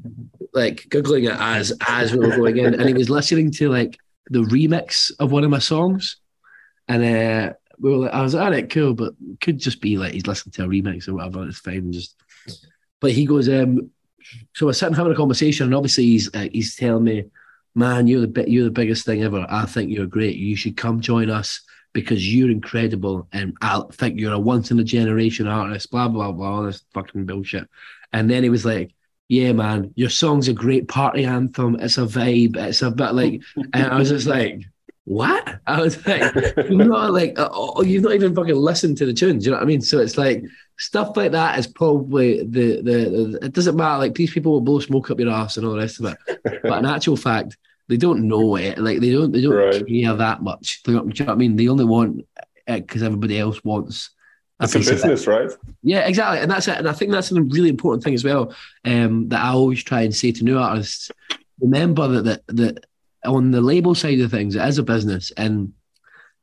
like 0.53 0.85
googling 0.89 1.29
it 1.31 1.37
as 1.39 1.71
as 1.87 2.11
we 2.11 2.19
were 2.19 2.35
going 2.35 2.57
in, 2.57 2.73
and 2.73 2.89
he 2.89 2.93
was 2.93 3.09
listening 3.09 3.51
to 3.51 3.69
like 3.69 3.97
the 4.31 4.43
remix 4.43 5.09
of 5.19 5.31
one 5.31 5.45
of 5.45 5.49
my 5.49 5.59
songs, 5.59 6.17
and 6.89 7.01
uh, 7.01 7.53
we 7.79 7.89
were 7.89 7.97
like, 7.99 8.13
I 8.13 8.21
was 8.21 8.33
like, 8.33 8.43
all 8.43 8.51
right, 8.51 8.69
cool, 8.69 8.93
but 8.93 9.13
could 9.39 9.59
just 9.59 9.79
be 9.79 9.97
like 9.97 10.11
he's 10.11 10.27
listening 10.27 10.51
to 10.53 10.65
a 10.65 10.67
remix 10.67 11.07
or 11.07 11.13
whatever. 11.13 11.47
It's 11.47 11.59
fine, 11.59 11.93
just. 11.93 12.17
But 12.99 13.11
he 13.11 13.25
goes, 13.25 13.47
um, 13.47 13.91
so 14.55 14.65
we're 14.65 14.73
sitting 14.73 14.95
having 14.95 15.13
a 15.13 15.15
conversation, 15.15 15.67
and 15.67 15.75
obviously 15.75 16.03
he's 16.03 16.35
uh, 16.35 16.49
he's 16.51 16.75
telling 16.75 17.05
me, 17.05 17.23
man, 17.77 18.07
you're 18.07 18.25
the 18.25 18.49
you're 18.49 18.65
the 18.65 18.71
biggest 18.71 19.05
thing 19.05 19.23
ever. 19.23 19.45
I 19.49 19.65
think 19.65 19.91
you're 19.91 20.07
great. 20.07 20.35
You 20.35 20.55
should 20.55 20.75
come 20.75 20.99
join 20.99 21.29
us 21.29 21.61
because 21.93 22.33
you're 22.33 22.51
incredible, 22.51 23.27
and 23.31 23.55
I 23.61 23.83
think 23.91 24.19
you're 24.19 24.33
a 24.33 24.39
once 24.39 24.71
in 24.71 24.79
a 24.79 24.83
generation 24.83 25.47
artist. 25.47 25.91
Blah 25.91 26.09
blah 26.09 26.31
blah, 26.31 26.55
all 26.55 26.63
this 26.63 26.83
fucking 26.93 27.25
bullshit. 27.25 27.69
And 28.11 28.29
then 28.29 28.43
he 28.43 28.49
was 28.49 28.65
like, 28.65 28.93
yeah, 29.29 29.51
man, 29.51 29.93
your 29.95 30.09
song's 30.09 30.47
a 30.47 30.53
great 30.53 30.87
party 30.87 31.25
anthem. 31.25 31.75
It's 31.79 31.97
a 31.97 32.01
vibe. 32.01 32.57
It's 32.57 32.81
a 32.81 32.89
bit 32.89 33.13
like, 33.13 33.41
and 33.73 33.87
I 33.87 33.99
was 33.99 34.09
just 34.09 34.27
like, 34.27 34.63
what? 35.03 35.59
I 35.67 35.81
was 35.81 36.05
like, 36.07 36.33
you're 36.57 36.85
not 36.85 37.11
like, 37.11 37.33
oh, 37.37 37.83
you've 37.83 38.03
not 38.03 38.13
even 38.13 38.33
fucking 38.33 38.55
listened 38.55 38.97
to 38.97 39.05
the 39.05 39.13
tunes. 39.13 39.45
You 39.45 39.51
know 39.51 39.57
what 39.57 39.63
I 39.63 39.67
mean? 39.67 39.81
So 39.81 39.99
it's 39.99 40.17
like 40.17 40.43
stuff 40.79 41.15
like 41.15 41.31
that 41.33 41.59
is 41.59 41.67
probably 41.67 42.43
the, 42.43 42.81
the, 42.81 42.81
the 42.81 43.39
it 43.43 43.53
doesn't 43.53 43.75
matter. 43.75 43.99
Like 43.99 44.15
these 44.15 44.31
people 44.31 44.51
will 44.51 44.61
blow 44.61 44.79
smoke 44.79 45.11
up 45.11 45.19
your 45.19 45.31
ass 45.31 45.57
and 45.57 45.65
all 45.65 45.73
the 45.73 45.79
rest 45.79 45.99
of 45.99 46.05
it. 46.05 46.61
But 46.63 46.79
in 46.79 46.85
actual 46.85 47.17
fact, 47.17 47.57
they 47.87 47.97
don't 47.97 48.27
know 48.27 48.55
it. 48.55 48.77
Like 48.77 48.99
they 48.99 49.11
don't, 49.11 49.31
they 49.31 49.41
don't 49.41 49.53
right. 49.53 49.87
care 49.87 50.13
that 50.13 50.43
much. 50.43 50.83
Do 50.83 50.91
you 50.91 50.97
know 50.97 51.03
what 51.05 51.29
I 51.29 51.35
mean? 51.35 51.55
They 51.55 51.67
only 51.67 51.85
want 51.85 52.25
it 52.67 52.87
because 52.87 53.03
everybody 53.03 53.39
else 53.39 53.63
wants 53.63 54.11
it's 54.59 54.75
a 54.75 54.79
business, 54.79 55.27
right? 55.27 55.51
Yeah, 55.83 56.07
exactly, 56.07 56.39
and 56.39 56.49
that's 56.49 56.67
it. 56.67 56.77
And 56.77 56.89
I 56.89 56.93
think 56.93 57.11
that's 57.11 57.31
a 57.31 57.41
really 57.41 57.69
important 57.69 58.03
thing 58.03 58.15
as 58.15 58.23
well. 58.23 58.53
Um, 58.85 59.29
that 59.29 59.41
I 59.41 59.49
always 59.49 59.83
try 59.83 60.01
and 60.01 60.15
say 60.15 60.31
to 60.31 60.43
new 60.43 60.57
artists: 60.57 61.11
remember 61.59 62.07
that 62.07 62.23
that 62.23 62.57
that 62.57 62.85
on 63.23 63.51
the 63.51 63.61
label 63.61 63.93
side 63.93 64.19
of 64.19 64.31
things, 64.31 64.55
it 64.55 64.67
is 64.67 64.77
a 64.77 64.83
business, 64.83 65.31
and 65.37 65.73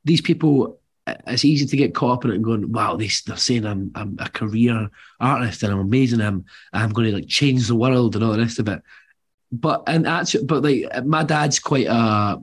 these 0.05 0.21
people. 0.21 0.79
It's 1.27 1.45
easy 1.45 1.67
to 1.67 1.77
get 1.77 1.95
caught 1.95 2.13
up 2.13 2.25
in 2.25 2.31
it 2.31 2.37
and 2.37 2.45
going, 2.45 2.73
"Wow, 2.73 2.97
they, 2.97 3.11
they're 3.27 3.37
saying 3.37 3.67
I'm 3.67 3.91
I'm 3.95 4.17
a 4.21 4.31
career 4.31 4.89
artist 5.21 5.63
and 5.63 5.71
I'm 5.71 5.81
amazing. 5.81 6.23
I'm 6.23 6.47
I'm 6.73 6.95
going 6.95 7.11
to 7.11 7.17
like 7.17 7.29
change 7.29 7.69
the 7.69 7.75
world 7.75 8.15
and 8.15 8.25
all 8.25 8.33
the 8.33 8.39
rest 8.39 8.59
of 8.59 8.69
it." 8.69 8.81
But 9.61 9.85
and 9.87 10.07
actually, 10.07 10.45
but 10.45 10.63
like 10.63 11.05
my 11.05 11.23
dad's 11.23 11.59
quite 11.59 11.87
a 11.87 12.41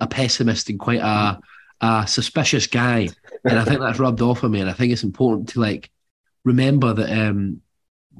a 0.00 0.06
pessimist 0.06 0.68
and 0.68 0.78
quite 0.78 1.00
a 1.00 1.40
a 1.80 2.06
suspicious 2.06 2.66
guy, 2.66 3.08
and 3.44 3.58
I 3.58 3.64
think 3.64 3.80
that's 3.80 3.98
rubbed 3.98 4.20
off 4.20 4.44
on 4.44 4.50
me. 4.50 4.60
And 4.60 4.68
I 4.68 4.74
think 4.74 4.92
it's 4.92 5.02
important 5.02 5.50
to 5.50 5.60
like 5.60 5.90
remember 6.44 6.92
that 6.92 7.10
um, 7.10 7.62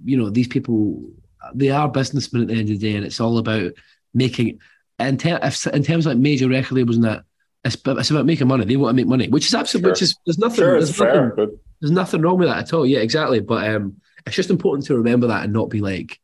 you 0.04 0.16
know 0.16 0.30
these 0.30 0.48
people 0.48 1.10
they 1.54 1.70
are 1.70 1.88
businessmen 1.88 2.42
at 2.42 2.48
the 2.48 2.54
end 2.54 2.70
of 2.70 2.80
the 2.80 2.90
day, 2.90 2.96
and 2.96 3.04
it's 3.04 3.20
all 3.20 3.38
about 3.38 3.72
making. 4.14 4.60
In, 4.98 5.16
ter- 5.16 5.40
if, 5.42 5.66
in 5.66 5.82
terms 5.82 6.06
of 6.06 6.12
like 6.12 6.18
major 6.18 6.48
record 6.48 6.74
labels 6.74 6.96
and 6.96 7.06
that, 7.06 7.24
it's, 7.64 7.76
it's 7.84 8.10
about 8.10 8.26
making 8.26 8.48
money. 8.48 8.66
They 8.66 8.76
want 8.76 8.94
to 8.94 8.96
make 8.96 9.08
money, 9.08 9.28
which 9.28 9.46
is 9.46 9.54
absolutely, 9.54 9.88
sure. 9.88 9.92
which 9.92 10.02
is 10.02 10.16
there's 10.26 10.38
nothing, 10.38 10.56
sure, 10.56 10.72
there's, 10.72 10.98
nothing 11.00 11.12
fair, 11.12 11.32
but... 11.34 11.50
there's 11.80 11.90
nothing 11.90 12.20
wrong 12.20 12.38
with 12.38 12.48
that 12.48 12.58
at 12.58 12.72
all. 12.74 12.86
Yeah, 12.86 13.00
exactly. 13.00 13.40
But 13.40 13.68
um, 13.68 13.96
it's 14.26 14.36
just 14.36 14.50
important 14.50 14.86
to 14.86 14.96
remember 14.96 15.28
that 15.28 15.44
and 15.44 15.52
not 15.52 15.70
be 15.70 15.80
like, 15.80 16.20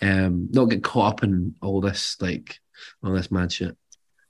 um, 0.00 0.48
not 0.50 0.66
get 0.66 0.84
caught 0.84 1.14
up 1.14 1.24
in 1.24 1.54
all 1.62 1.80
this 1.80 2.16
like 2.20 2.60
all 3.02 3.12
this 3.12 3.30
mad 3.30 3.52
shit. 3.52 3.76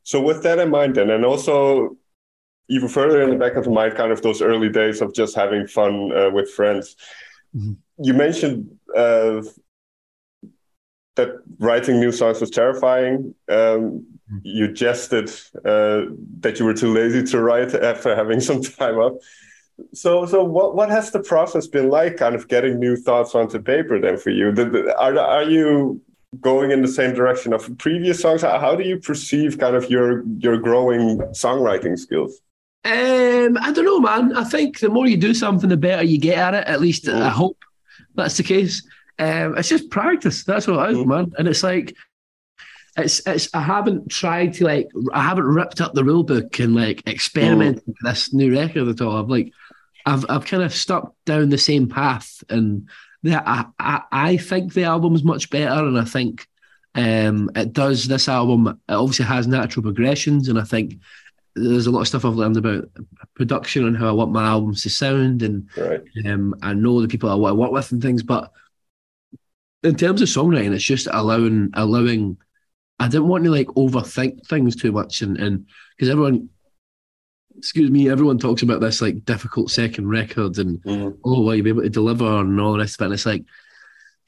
So 0.02 0.22
with 0.22 0.42
that 0.44 0.58
in 0.58 0.70
mind, 0.70 0.94
then, 0.94 1.10
and 1.10 1.24
also 1.24 1.96
even 2.70 2.88
further 2.88 3.22
in 3.22 3.30
the 3.30 3.36
back 3.36 3.56
of 3.56 3.64
the 3.64 3.70
mind, 3.70 3.94
kind 3.94 4.12
of 4.12 4.22
those 4.22 4.42
early 4.42 4.68
days 4.68 5.00
of 5.00 5.14
just 5.14 5.34
having 5.34 5.66
fun 5.66 6.12
uh, 6.16 6.30
with 6.30 6.50
friends. 6.50 6.96
Mm-hmm. 7.54 8.04
You 8.04 8.14
mentioned 8.14 8.70
uh, 8.96 9.42
that 11.16 11.28
writing 11.58 11.98
new 11.98 12.12
songs 12.12 12.40
was 12.40 12.50
terrifying. 12.50 13.34
Um, 13.48 13.56
mm-hmm. 13.56 14.38
you 14.42 14.72
jested 14.72 15.30
uh, 15.64 16.12
that 16.40 16.58
you 16.58 16.64
were 16.64 16.74
too 16.74 16.92
lazy 16.92 17.22
to 17.24 17.40
write 17.40 17.74
after 17.90 18.14
having 18.14 18.40
some 18.40 18.62
time 18.62 18.98
up. 18.98 19.14
So, 19.94 20.26
so 20.26 20.42
what 20.42 20.74
what 20.74 20.90
has 20.90 21.10
the 21.10 21.20
process 21.20 21.66
been 21.66 21.88
like? 21.88 22.16
Kind 22.16 22.34
of 22.34 22.48
getting 22.48 22.78
new 22.78 22.96
thoughts 22.96 23.34
onto 23.34 23.60
paper, 23.60 24.00
then 24.00 24.18
for 24.18 24.30
you. 24.30 24.48
Are 24.98 25.18
are 25.18 25.44
you 25.44 26.00
going 26.40 26.70
in 26.70 26.82
the 26.82 26.88
same 26.88 27.14
direction 27.14 27.52
of 27.52 27.76
previous 27.78 28.20
songs? 28.20 28.42
How 28.42 28.74
do 28.74 28.84
you 28.84 28.98
perceive 28.98 29.58
kind 29.58 29.76
of 29.76 29.88
your 29.90 30.24
your 30.38 30.58
growing 30.58 31.18
songwriting 31.32 31.98
skills? 31.98 32.40
Um, 32.84 33.58
I 33.60 33.72
don't 33.72 33.84
know, 33.84 34.00
man. 34.00 34.36
I 34.36 34.44
think 34.44 34.78
the 34.80 34.88
more 34.88 35.06
you 35.06 35.16
do 35.16 35.34
something, 35.34 35.68
the 35.68 35.76
better 35.76 36.02
you 36.02 36.18
get 36.18 36.38
at 36.38 36.54
it. 36.54 36.66
At 36.66 36.80
least 36.80 37.04
mm. 37.04 37.20
I 37.20 37.28
hope 37.28 37.58
that's 38.14 38.36
the 38.36 38.42
case. 38.42 38.86
Um, 39.18 39.58
it's 39.58 39.68
just 39.68 39.90
practice. 39.90 40.44
That's 40.44 40.66
what 40.66 40.88
it 40.88 40.92
is, 40.92 40.98
mm. 40.98 41.06
man. 41.06 41.32
And 41.38 41.48
it's 41.48 41.62
like, 41.62 41.94
it's 42.96 43.20
it's. 43.26 43.48
I 43.52 43.62
haven't 43.62 44.10
tried 44.10 44.54
to 44.54 44.64
like. 44.64 44.88
I 45.12 45.22
haven't 45.22 45.44
ripped 45.44 45.80
up 45.80 45.94
the 45.94 46.04
rule 46.04 46.24
book 46.24 46.58
and 46.60 46.74
like 46.74 47.02
experimented 47.06 47.82
mm. 47.82 47.86
with 47.86 47.96
this 48.02 48.32
new 48.32 48.52
record 48.52 48.88
at 48.88 49.00
all. 49.00 49.16
I've 49.16 49.28
like, 49.28 49.52
I've 50.08 50.24
I've 50.28 50.46
kind 50.46 50.62
of 50.62 50.74
stuck 50.74 51.14
down 51.26 51.50
the 51.50 51.58
same 51.58 51.88
path, 51.88 52.42
and 52.48 52.88
that 53.24 53.42
I, 53.46 53.66
I 53.78 54.02
I 54.10 54.36
think 54.36 54.72
the 54.72 54.84
album's 54.84 55.22
much 55.22 55.50
better, 55.50 55.86
and 55.86 55.98
I 55.98 56.04
think 56.04 56.46
um 56.94 57.50
it 57.54 57.72
does. 57.72 58.08
This 58.08 58.28
album 58.28 58.80
it 58.88 58.92
obviously 58.92 59.26
has 59.26 59.46
natural 59.46 59.82
progressions, 59.82 60.48
and 60.48 60.58
I 60.58 60.64
think 60.64 60.94
there's 61.54 61.86
a 61.86 61.90
lot 61.90 62.00
of 62.00 62.08
stuff 62.08 62.24
I've 62.24 62.36
learned 62.36 62.56
about 62.56 62.88
production 63.34 63.86
and 63.86 63.96
how 63.96 64.08
I 64.08 64.12
want 64.12 64.32
my 64.32 64.46
albums 64.46 64.82
to 64.82 64.90
sound, 64.90 65.42
and 65.42 65.68
right. 65.76 66.02
um, 66.24 66.54
I 66.62 66.72
know 66.72 67.02
the 67.02 67.08
people 67.08 67.30
I 67.30 67.34
want 67.34 67.52
to 67.52 67.56
work 67.56 67.72
with 67.72 67.92
and 67.92 68.00
things. 68.00 68.22
But 68.22 68.50
in 69.82 69.94
terms 69.96 70.22
of 70.22 70.28
songwriting, 70.28 70.74
it's 70.74 70.84
just 70.84 71.08
allowing 71.10 71.70
allowing. 71.74 72.38
I 73.00 73.08
didn't 73.08 73.28
want 73.28 73.44
to 73.44 73.50
like 73.50 73.68
overthink 73.68 74.46
things 74.46 74.74
too 74.74 74.92
much, 74.92 75.20
and 75.22 75.36
and 75.36 75.66
because 75.96 76.08
everyone, 76.08 76.48
excuse 77.58 77.90
me, 77.90 78.08
everyone 78.08 78.38
talks 78.38 78.62
about 78.62 78.80
this 78.80 79.02
like 79.02 79.24
difficult 79.24 79.70
second 79.70 80.08
record, 80.08 80.58
and 80.58 80.78
mm. 80.82 81.18
oh, 81.24 81.42
will 81.42 81.54
you 81.54 81.62
be 81.62 81.70
able 81.70 81.82
to 81.82 81.90
deliver 81.90 82.24
and 82.24 82.60
all 82.60 82.72
the 82.72 82.78
rest 82.78 83.00
of 83.00 83.02
it. 83.02 83.04
And 83.06 83.14
it's 83.14 83.26
like 83.26 83.44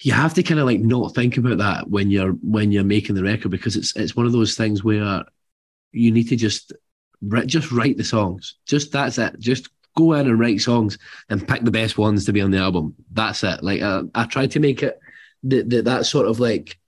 you 0.03 0.13
have 0.13 0.35
to 0.35 0.43
kind 0.43 0.61
of 0.61 0.67
like 0.67 0.81
not 0.81 1.15
think 1.15 1.37
about 1.37 1.59
that 1.59 1.89
when 1.89 2.11
you're 2.11 2.33
when 2.33 2.73
you're 2.73 2.85
making 2.85 3.15
the 3.15 3.23
record 3.23 3.51
because 3.51 3.77
it's 3.77 3.95
it's 3.97 4.17
one 4.17 4.27
of 4.27 4.33
those 4.33 4.57
things 4.57 4.83
where 4.83 5.25
you 5.93 6.11
need 6.11 6.29
to 6.29 6.37
just 6.37 6.73
just 7.47 7.71
write 7.71 7.97
the 7.97 8.05
songs. 8.05 8.57
Just 8.67 8.93
that's 8.93 9.19
it. 9.19 9.39
Just 9.39 9.69
go 9.97 10.15
in 10.15 10.27
and 10.27 10.39
write 10.39 10.61
songs 10.61 10.99
and 11.29 11.47
pick 11.47 11.63
the 11.63 11.71
best 11.71 11.99
ones 11.99 12.25
to 12.25 12.33
be 12.33 12.41
on 12.41 12.51
the 12.51 12.59
album. 12.59 12.95
That's 13.13 13.45
it. 13.45 13.63
Like 13.63 13.83
uh, 13.83 14.05
I 14.15 14.25
tried 14.25 14.53
to 14.53 14.61
make 14.61 14.83
it 14.83 14.99
that 15.45 15.69
that 15.71 15.85
that 15.85 16.07
sort 16.07 16.27
of 16.27 16.41
like 16.41 16.79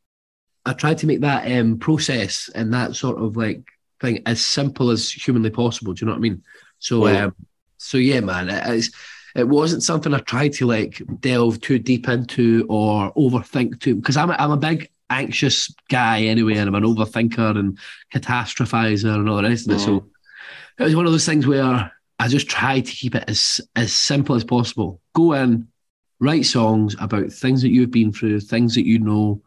I 0.64 0.72
tried 0.72 0.98
to 0.98 1.06
make 1.06 1.20
that 1.20 1.50
um 1.50 1.78
process 1.78 2.48
and 2.54 2.72
that 2.72 2.96
sort 2.96 3.20
of 3.20 3.36
like 3.36 3.64
thing 4.02 4.22
as 4.26 4.44
simple 4.44 4.90
as 4.90 5.10
humanly 5.10 5.50
possible. 5.50 5.94
Do 5.94 6.04
you 6.04 6.06
know 6.06 6.12
what 6.12 6.18
I 6.18 6.20
mean? 6.20 6.42
So 6.78 7.06
yeah. 7.06 7.24
um 7.26 7.36
so 7.78 7.98
yeah, 7.98 8.20
man, 8.20 8.48
it, 8.48 8.88
it 9.34 9.48
wasn't 9.48 9.82
something 9.82 10.14
I 10.14 10.18
tried 10.18 10.52
to 10.54 10.66
like 10.66 11.02
delve 11.20 11.60
too 11.60 11.78
deep 11.78 12.08
into 12.08 12.64
or 12.68 13.12
overthink 13.14 13.80
too 13.80 13.96
because 13.96 14.16
I'm 14.16 14.30
a, 14.30 14.34
I'm 14.34 14.52
a 14.52 14.56
big 14.56 14.90
anxious 15.10 15.74
guy 15.88 16.22
anyway, 16.22 16.56
and 16.56 16.68
I'm 16.68 16.74
an 16.74 16.84
overthinker 16.84 17.58
and 17.58 17.78
catastrophizer 18.14 19.14
and 19.14 19.28
all 19.28 19.36
the 19.36 19.48
rest 19.48 19.68
of 19.68 19.74
it. 19.74 19.80
So 19.80 20.06
it 20.78 20.84
was 20.84 20.96
one 20.96 21.06
of 21.06 21.12
those 21.12 21.26
things 21.26 21.46
where 21.46 21.92
I 22.18 22.28
just 22.28 22.48
tried 22.48 22.86
to 22.86 22.92
keep 22.92 23.14
it 23.14 23.24
as 23.26 23.60
as 23.74 23.92
simple 23.92 24.36
as 24.36 24.44
possible. 24.44 25.00
Go 25.14 25.32
in, 25.32 25.68
write 26.20 26.46
songs 26.46 26.94
about 27.00 27.32
things 27.32 27.62
that 27.62 27.70
you've 27.70 27.90
been 27.90 28.12
through, 28.12 28.40
things 28.40 28.74
that 28.76 28.86
you 28.86 29.00
know, 29.00 29.42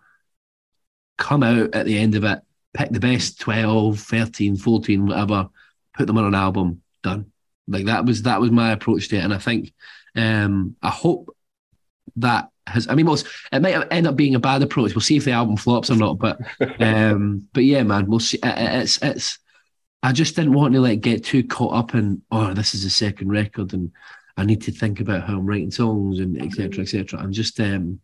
come 1.17 1.41
out 1.41 1.74
at 1.74 1.85
the 1.85 1.97
end 1.97 2.15
of 2.15 2.24
it, 2.25 2.39
pick 2.75 2.91
the 2.91 3.00
best 3.00 3.39
12, 3.39 4.00
13, 4.00 4.58
14, 4.58 5.08
whatever, 5.08 5.50
put 5.94 6.08
them 6.08 6.17
on 6.17 6.25
an 6.25 6.36
album, 6.36 6.82
done. 7.01 7.32
Like 7.67 7.86
that 7.86 8.05
was 8.05 8.24
that 8.24 8.41
was 8.41 8.51
my 8.51 8.72
approach 8.72 9.08
to 9.10 9.17
it. 9.17 9.24
And 9.24 9.34
I 9.34 9.39
think 9.39 9.74
um 10.15 10.75
I 10.84 10.89
hope 10.89 11.36
that 12.17 12.50
has 12.67 12.88
I 12.88 12.96
mean 12.96 13.05
most 13.05 13.27
it 13.51 13.62
might 13.62 13.91
end 13.91 14.08
up 14.08 14.15
being 14.15 14.36
a 14.36 14.39
bad 14.39 14.62
approach. 14.62 14.94
We'll 14.94 15.01
see 15.01 15.17
if 15.17 15.25
the 15.25 15.32
album 15.32 15.58
flops 15.58 15.89
or 15.89 15.96
not. 15.96 16.20
But 16.20 16.39
um 16.79 17.48
but 17.53 17.63
yeah, 17.63 17.84
man, 17.84 18.08
we'll 18.08 18.20
see 18.20 18.39
it's 18.44 19.01
it's 19.01 19.39
I 20.03 20.12
just 20.12 20.36
didn't 20.36 20.53
want 20.53 20.74
to 20.75 20.82
like 20.82 21.01
get 21.01 21.24
too 21.24 21.44
caught 21.44 21.74
up 21.74 21.96
in 21.96 22.22
oh 22.32 22.53
this 22.53 22.75
is 22.75 22.86
a 22.86 22.89
second 22.89 23.32
record 23.32 23.74
and 23.74 23.91
I 24.38 24.46
need 24.46 24.62
to 24.63 24.72
think 24.72 25.00
about 25.00 25.24
how 25.24 25.38
I'm 25.38 25.46
writing 25.46 25.72
songs 25.72 26.20
and 26.20 26.39
etc 26.39 26.84
etc. 26.84 27.20
I'm 27.20 27.32
just 27.32 27.60
um 27.60 28.00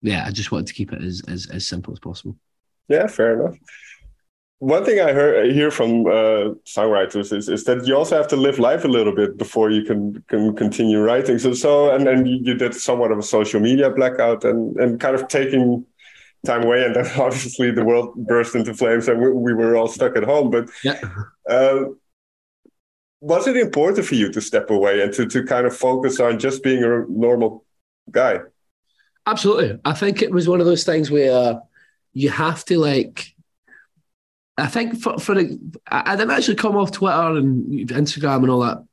yeah 0.00 0.24
I 0.26 0.32
just 0.32 0.50
wanted 0.50 0.66
to 0.68 0.74
keep 0.74 0.92
it 0.92 1.02
as 1.02 1.22
as 1.28 1.46
as 1.52 1.66
simple 1.66 1.92
as 1.92 2.00
possible. 2.00 2.36
Yeah, 2.92 3.06
fair 3.06 3.40
enough. 3.40 3.56
One 4.58 4.84
thing 4.84 5.00
I 5.00 5.12
heard 5.12 5.44
I 5.44 5.52
hear 5.52 5.70
from 5.70 6.06
uh, 6.06 6.54
songwriters 6.76 7.32
is, 7.32 7.48
is 7.48 7.64
that 7.64 7.84
you 7.86 7.96
also 7.96 8.16
have 8.16 8.28
to 8.28 8.36
live 8.36 8.58
life 8.58 8.84
a 8.84 8.88
little 8.88 9.14
bit 9.14 9.36
before 9.36 9.70
you 9.70 9.82
can 9.82 10.22
can 10.28 10.54
continue 10.54 11.00
writing. 11.00 11.38
So 11.38 11.54
so 11.54 11.90
and 11.90 12.06
then 12.06 12.26
you 12.26 12.54
did 12.54 12.74
somewhat 12.74 13.10
of 13.10 13.18
a 13.18 13.22
social 13.22 13.60
media 13.60 13.90
blackout 13.90 14.44
and 14.44 14.76
and 14.76 15.00
kind 15.00 15.16
of 15.16 15.26
taking 15.26 15.84
time 16.44 16.62
away, 16.64 16.84
and 16.84 16.94
then 16.94 17.06
obviously 17.26 17.70
the 17.70 17.84
world 17.84 18.14
burst 18.14 18.54
into 18.54 18.74
flames, 18.74 19.08
and 19.08 19.20
we, 19.20 19.32
we 19.32 19.54
were 19.54 19.74
all 19.76 19.88
stuck 19.88 20.16
at 20.16 20.24
home. 20.24 20.50
But 20.50 20.68
yeah. 20.84 21.00
Uh, 21.48 21.84
was 23.22 23.46
it 23.46 23.56
important 23.56 24.04
for 24.04 24.16
you 24.16 24.32
to 24.32 24.40
step 24.40 24.68
away 24.68 25.00
and 25.00 25.12
to, 25.14 25.24
to 25.26 25.44
kind 25.44 25.64
of 25.64 25.76
focus 25.76 26.18
on 26.18 26.40
just 26.40 26.60
being 26.64 26.82
a 26.82 27.04
normal 27.08 27.64
guy? 28.10 28.40
Absolutely. 29.26 29.78
I 29.84 29.92
think 29.92 30.22
it 30.22 30.32
was 30.32 30.48
one 30.48 30.58
of 30.58 30.66
those 30.66 30.82
things 30.82 31.08
where 31.08 31.60
you 32.12 32.30
have 32.30 32.64
to 32.66 32.78
like. 32.78 33.34
I 34.58 34.66
think 34.66 35.00
for 35.00 35.18
for 35.18 35.38
I 35.38 35.44
I 35.90 36.16
didn't 36.16 36.30
actually 36.30 36.56
come 36.56 36.76
off 36.76 36.92
Twitter 36.92 37.36
and 37.36 37.88
Instagram 37.88 38.42
and 38.42 38.50
all 38.50 38.60
that 38.60 38.84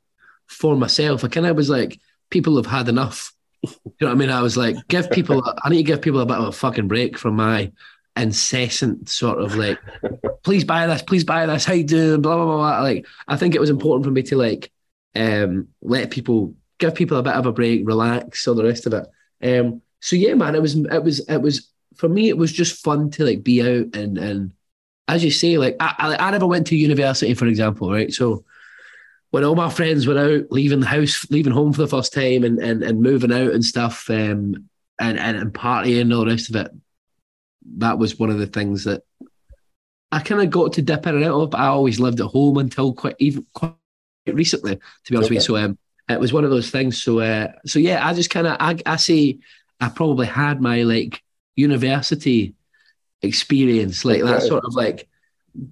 for 0.46 0.76
myself. 0.76 1.24
I 1.24 1.28
kind 1.28 1.46
of 1.46 1.56
was 1.56 1.70
like, 1.70 2.00
people 2.30 2.56
have 2.56 2.66
had 2.66 2.88
enough. 2.88 3.32
You 4.00 4.06
know 4.06 4.14
what 4.14 4.14
I 4.14 4.18
mean? 4.18 4.30
I 4.30 4.40
was 4.40 4.56
like, 4.56 4.76
give 4.88 5.10
people. 5.10 5.42
I 5.62 5.68
need 5.68 5.76
to 5.76 5.82
give 5.82 6.00
people 6.00 6.20
a 6.20 6.26
bit 6.26 6.38
of 6.38 6.48
a 6.48 6.52
fucking 6.52 6.88
break 6.88 7.18
from 7.18 7.36
my 7.36 7.70
incessant 8.16 9.08
sort 9.08 9.40
of 9.40 9.56
like, 9.56 9.78
please 10.42 10.64
buy 10.64 10.86
this, 10.86 11.02
please 11.02 11.24
buy 11.24 11.46
this, 11.46 11.64
how 11.64 11.72
you 11.72 11.84
doing, 11.84 12.20
blah, 12.20 12.36
blah, 12.36 12.44
blah, 12.44 12.56
blah. 12.56 12.80
Like, 12.80 13.06
I 13.28 13.36
think 13.36 13.54
it 13.54 13.60
was 13.60 13.70
important 13.70 14.04
for 14.04 14.10
me 14.10 14.22
to 14.24 14.36
like 14.36 14.70
um, 15.14 15.68
let 15.82 16.10
people, 16.10 16.54
give 16.78 16.94
people 16.94 17.18
a 17.18 17.22
bit 17.22 17.34
of 17.34 17.46
a 17.46 17.52
break, 17.52 17.86
relax, 17.86 18.46
all 18.46 18.54
the 18.54 18.64
rest 18.64 18.86
of 18.86 18.94
it. 18.94 19.06
Um, 19.42 19.82
so 20.00 20.16
yeah, 20.16 20.34
man, 20.34 20.54
it 20.54 20.62
was, 20.62 20.76
it 20.76 21.02
was, 21.02 21.20
it 21.28 21.40
was, 21.40 21.69
for 22.00 22.08
me, 22.08 22.30
it 22.30 22.38
was 22.38 22.50
just 22.50 22.82
fun 22.82 23.10
to 23.10 23.24
like 23.26 23.44
be 23.44 23.60
out 23.60 23.94
and, 23.94 24.16
and 24.16 24.52
as 25.06 25.22
you 25.22 25.30
say, 25.30 25.58
like 25.58 25.76
I, 25.78 25.94
I, 25.98 26.28
I 26.28 26.30
never 26.30 26.46
went 26.46 26.68
to 26.68 26.76
university, 26.76 27.34
for 27.34 27.46
example, 27.46 27.92
right? 27.92 28.10
So 28.10 28.44
when 29.30 29.44
all 29.44 29.54
my 29.54 29.68
friends 29.68 30.06
were 30.06 30.18
out 30.18 30.50
leaving 30.50 30.80
the 30.80 30.86
house, 30.86 31.30
leaving 31.30 31.52
home 31.52 31.74
for 31.74 31.82
the 31.82 31.88
first 31.88 32.14
time 32.14 32.42
and, 32.42 32.58
and, 32.58 32.82
and 32.82 33.02
moving 33.02 33.32
out 33.32 33.52
and 33.52 33.62
stuff, 33.62 34.08
um, 34.08 34.70
and, 34.98 35.18
and, 35.18 35.36
and 35.36 35.52
partying 35.52 36.00
and 36.00 36.12
all 36.14 36.24
the 36.24 36.30
rest 36.30 36.48
of 36.48 36.56
it, 36.56 36.70
that 37.76 37.98
was 37.98 38.18
one 38.18 38.30
of 38.30 38.38
the 38.38 38.46
things 38.46 38.84
that 38.84 39.02
I 40.10 40.20
kind 40.20 40.40
of 40.40 40.48
got 40.48 40.72
to 40.74 40.82
dip 40.82 41.06
in 41.06 41.16
and 41.16 41.24
out 41.24 41.38
of. 41.38 41.50
But 41.50 41.60
I 41.60 41.66
always 41.66 42.00
lived 42.00 42.20
at 42.20 42.26
home 42.26 42.56
until 42.56 42.94
quite 42.94 43.16
even 43.18 43.46
quite 43.52 43.74
recently, 44.26 44.76
to 44.76 45.10
be 45.10 45.16
honest 45.16 45.28
okay. 45.28 45.34
with 45.36 45.42
you. 45.42 45.56
So 45.56 45.56
um, 45.56 45.78
it 46.08 46.18
was 46.18 46.32
one 46.32 46.44
of 46.44 46.50
those 46.50 46.70
things. 46.70 47.02
So 47.02 47.20
uh, 47.20 47.52
so 47.66 47.78
yeah, 47.78 48.06
I 48.06 48.14
just 48.14 48.30
kind 48.30 48.46
of 48.46 48.56
I, 48.58 48.78
I 48.86 48.96
say 48.96 49.38
I 49.80 49.90
probably 49.90 50.26
had 50.26 50.62
my 50.62 50.82
like 50.82 51.22
university 51.56 52.54
experience, 53.22 54.04
like 54.04 54.22
that 54.22 54.42
sort 54.42 54.64
of 54.64 54.74
like 54.74 55.08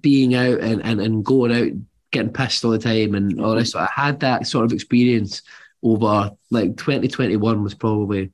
being 0.01 0.35
out 0.35 0.59
and, 0.59 0.81
and, 0.83 1.01
and 1.01 1.25
going 1.25 1.51
out, 1.51 1.79
getting 2.11 2.33
pissed 2.33 2.65
all 2.65 2.71
the 2.71 2.79
time 2.79 3.15
and 3.15 3.39
all 3.41 3.55
this. 3.55 3.71
So 3.71 3.79
I 3.79 3.89
had 3.93 4.19
that 4.21 4.47
sort 4.47 4.65
of 4.65 4.73
experience 4.73 5.41
over 5.81 6.31
like 6.51 6.77
2021 6.77 7.63
was 7.63 7.73
probably 7.73 8.31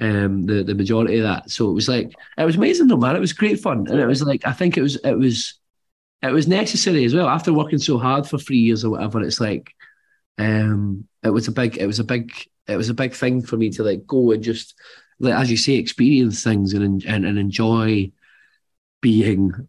um, 0.00 0.46
the 0.46 0.62
the 0.62 0.74
majority 0.74 1.18
of 1.18 1.24
that. 1.24 1.50
So 1.50 1.70
it 1.70 1.74
was 1.74 1.88
like 1.88 2.12
it 2.36 2.44
was 2.44 2.56
amazing 2.56 2.88
though, 2.88 2.96
man. 2.96 3.16
It 3.16 3.20
was 3.20 3.32
great 3.32 3.60
fun, 3.60 3.86
and 3.88 3.98
it 4.00 4.06
was 4.06 4.22
like 4.22 4.46
I 4.46 4.52
think 4.52 4.76
it 4.76 4.82
was 4.82 4.96
it 4.96 5.16
was 5.16 5.54
it 6.22 6.32
was 6.32 6.48
necessary 6.48 7.04
as 7.04 7.14
well. 7.14 7.28
After 7.28 7.52
working 7.52 7.78
so 7.78 7.98
hard 7.98 8.26
for 8.26 8.38
three 8.38 8.58
years 8.58 8.84
or 8.84 8.90
whatever, 8.90 9.22
it's 9.22 9.40
like 9.40 9.72
um, 10.38 11.06
it 11.22 11.30
was 11.30 11.48
a 11.48 11.52
big 11.52 11.76
it 11.78 11.86
was 11.86 12.00
a 12.00 12.04
big 12.04 12.32
it 12.66 12.76
was 12.76 12.88
a 12.88 12.94
big 12.94 13.14
thing 13.14 13.42
for 13.42 13.56
me 13.56 13.70
to 13.70 13.82
like 13.82 14.06
go 14.06 14.32
and 14.32 14.42
just 14.42 14.74
as 15.22 15.50
you 15.50 15.56
say 15.56 15.74
experience 15.74 16.42
things 16.42 16.74
and 16.74 17.04
and, 17.04 17.24
and 17.24 17.38
enjoy 17.38 18.10
being 19.00 19.68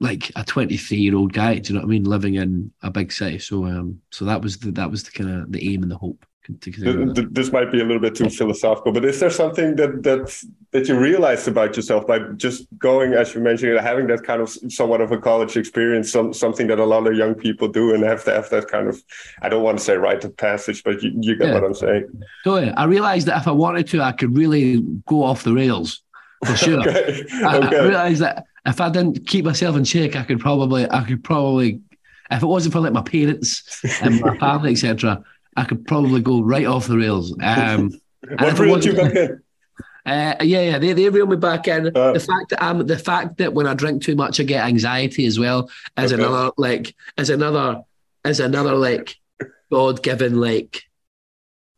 like 0.00 0.30
a 0.36 0.44
23 0.44 0.98
year 0.98 1.16
old 1.16 1.32
guy 1.32 1.58
do 1.58 1.72
you 1.72 1.78
know 1.78 1.80
what 1.82 1.86
i 1.86 1.90
mean 1.90 2.04
living 2.04 2.34
in 2.34 2.70
a 2.82 2.90
big 2.90 3.12
city 3.12 3.38
so 3.38 3.64
um 3.64 4.00
so 4.10 4.24
that 4.24 4.42
was 4.42 4.58
the 4.58 4.70
that 4.72 4.90
was 4.90 5.04
the 5.04 5.10
kind 5.10 5.30
of 5.30 5.52
the 5.52 5.72
aim 5.72 5.82
and 5.82 5.90
the 5.90 5.96
hope 5.96 6.26
this 6.48 7.52
might 7.52 7.72
be 7.72 7.80
a 7.80 7.84
little 7.84 8.00
bit 8.00 8.14
too 8.14 8.28
philosophical, 8.28 8.92
but 8.92 9.04
is 9.04 9.18
there 9.18 9.30
something 9.30 9.76
that 9.76 10.02
that 10.02 10.44
that 10.72 10.88
you 10.88 10.98
realized 10.98 11.48
about 11.48 11.74
yourself 11.76 12.06
by 12.06 12.18
just 12.36 12.66
going, 12.78 13.14
as 13.14 13.34
you 13.34 13.40
mentioned, 13.40 13.78
having 13.80 14.06
that 14.08 14.24
kind 14.24 14.42
of 14.42 14.50
somewhat 14.68 15.00
of 15.00 15.10
a 15.12 15.18
college 15.18 15.56
experience, 15.56 16.10
some, 16.10 16.34
something 16.34 16.66
that 16.66 16.80
a 16.80 16.84
lot 16.84 17.06
of 17.06 17.14
young 17.14 17.34
people 17.34 17.68
do, 17.68 17.94
and 17.94 18.02
have 18.02 18.24
to 18.24 18.32
have 18.32 18.50
that 18.50 18.68
kind 18.68 18.88
of, 18.88 19.02
I 19.40 19.48
don't 19.48 19.62
want 19.62 19.78
to 19.78 19.84
say 19.84 19.96
rite 19.96 20.24
of 20.24 20.36
passage, 20.36 20.82
but 20.82 21.02
you, 21.02 21.12
you 21.20 21.36
get 21.36 21.48
yeah. 21.48 21.54
what 21.54 21.64
I'm 21.64 21.74
saying. 21.74 22.08
So 22.42 22.58
yeah, 22.58 22.74
I 22.76 22.84
realized 22.84 23.28
that 23.28 23.40
if 23.40 23.48
I 23.48 23.52
wanted 23.52 23.86
to, 23.88 24.02
I 24.02 24.12
could 24.12 24.36
really 24.36 24.80
go 25.06 25.22
off 25.22 25.44
the 25.44 25.54
rails 25.54 26.02
for 26.44 26.56
sure. 26.56 26.80
okay. 26.88 27.24
I, 27.44 27.58
okay. 27.58 27.78
I 27.78 27.84
realized 27.84 28.20
that 28.20 28.44
if 28.66 28.80
I 28.80 28.88
didn't 28.88 29.26
keep 29.26 29.44
myself 29.44 29.76
in 29.76 29.84
check, 29.84 30.16
I 30.16 30.22
could 30.22 30.40
probably, 30.40 30.90
I 30.90 31.04
could 31.04 31.22
probably, 31.22 31.80
if 32.30 32.42
it 32.42 32.46
wasn't 32.46 32.72
for 32.72 32.80
like 32.80 32.92
my 32.92 33.02
parents 33.02 33.82
and 34.02 34.20
my 34.20 34.36
family, 34.38 34.72
etc 34.72 35.22
I 35.56 35.64
could 35.64 35.86
probably 35.86 36.20
go 36.20 36.42
right 36.42 36.66
off 36.66 36.86
the 36.86 36.98
rails. 36.98 37.34
Um, 37.42 37.92
what 38.38 38.58
reeled 38.58 38.84
you 38.84 38.94
back 38.94 39.14
in? 39.14 39.40
Uh, 40.06 40.36
yeah, 40.42 40.60
yeah, 40.60 40.78
they 40.78 40.92
they 40.92 41.08
reel 41.08 41.26
me 41.26 41.34
back 41.34 41.66
in. 41.66 41.86
Uh, 41.86 42.12
the 42.12 42.20
fact 42.20 42.50
that 42.50 42.62
I'm 42.62 42.86
the 42.86 42.98
fact 42.98 43.38
that 43.38 43.54
when 43.54 43.66
I 43.66 43.72
drink 43.72 44.02
too 44.02 44.14
much, 44.14 44.38
I 44.38 44.42
get 44.42 44.66
anxiety 44.66 45.24
as 45.24 45.38
well 45.38 45.70
as 45.96 46.12
okay. 46.12 46.22
another 46.22 46.50
like 46.58 46.94
as 47.16 47.30
another 47.30 47.80
as 48.22 48.38
another 48.38 48.74
like 48.74 49.16
God 49.72 50.02
given 50.02 50.42
like 50.42 50.82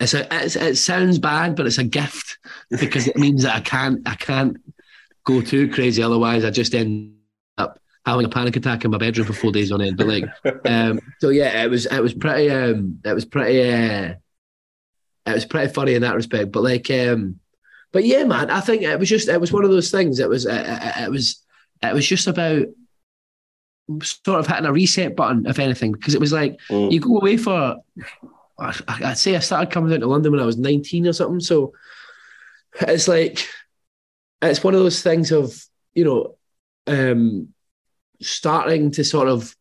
it's 0.01 0.13
a 0.13 0.27
it's, 0.43 0.57
it 0.57 0.75
sounds 0.75 1.21
bad, 1.21 1.55
but 1.55 1.67
it's 1.67 1.79
a 1.79 1.85
gift 1.85 2.39
because 2.69 3.07
it 3.07 3.17
means 3.17 3.45
that 3.45 3.55
I 3.55 3.61
can't 3.61 4.01
I 4.09 4.17
can't 4.17 4.57
go 5.27 5.43
too 5.43 5.69
crazy. 5.69 6.03
Otherwise, 6.03 6.45
I 6.45 6.51
just 6.51 6.75
end 6.75 7.15
up 7.59 7.79
having 8.07 8.25
a 8.25 8.31
panic 8.31 8.57
attack 8.57 8.85
in 8.85 8.91
my 8.91 8.99
bedroom 8.99 9.27
for 9.27 9.35
four 9.35 9.53
days 9.53 9.71
on 9.71 9.83
end. 9.83 9.99
But 9.99 10.07
like, 10.07 10.25
um, 10.65 11.01
so 11.19 11.29
yeah, 11.29 11.63
it 11.63 11.71
was 11.71 11.85
it 11.85 12.03
was 12.03 12.15
pretty 12.15 12.51
um, 12.51 13.01
it 13.05 13.13
was 13.13 13.27
pretty 13.27 13.61
uh, 13.61 14.15
it 15.27 15.35
was 15.35 15.45
pretty 15.45 15.73
funny 15.73 15.95
in 15.95 16.03
that 16.03 16.15
respect. 16.15 16.53
But 16.53 16.63
like, 16.63 16.91
um, 16.91 17.41
but 17.93 18.05
yeah, 18.05 18.25
man, 18.25 18.51
I 18.51 18.61
think 18.61 18.83
it 18.83 18.99
was 18.99 19.11
just 19.11 19.29
it 19.29 19.41
was 19.41 19.53
one 19.53 19.65
of 19.65 19.71
those 19.71 19.91
things. 19.91 20.19
It 20.21 20.29
was 20.29 20.47
uh, 20.47 20.95
it 20.99 21.11
was 21.11 21.45
it 21.83 21.93
was 21.93 22.07
just 22.07 22.29
about 22.29 22.67
sort 24.03 24.41
of 24.41 24.47
hitting 24.47 24.67
a 24.67 24.73
reset 24.73 25.17
button, 25.17 25.47
if 25.47 25.59
anything, 25.59 25.93
because 25.93 26.15
it 26.15 26.21
was 26.21 26.33
like 26.33 26.59
mm. 26.71 26.91
you 26.91 27.01
go 27.01 27.19
away 27.19 27.37
for. 27.37 27.77
I'd 28.59 29.19
say 29.19 29.37
I 29.37 29.41
started 29.41 29.71
coming 29.71 29.91
down 29.91 30.01
to 30.01 30.07
London 30.07 30.33
when 30.33 30.41
I 30.41 30.47
was 30.47 30.57
19 30.57 31.07
or 31.07 31.13
something. 31.13 31.41
So 31.41 31.75
it's 32.81 33.07
like, 33.07 33.47
it's 34.43 34.63
one 34.63 34.75
of 34.75 34.81
those 34.81 35.03
things 35.03 35.33
of, 35.33 35.59
you 35.95 36.05
know, 36.05 36.37
um, 36.87 37.49
starting 38.21 38.91
to 38.93 39.05
sort 39.05 39.29
of 39.29 39.55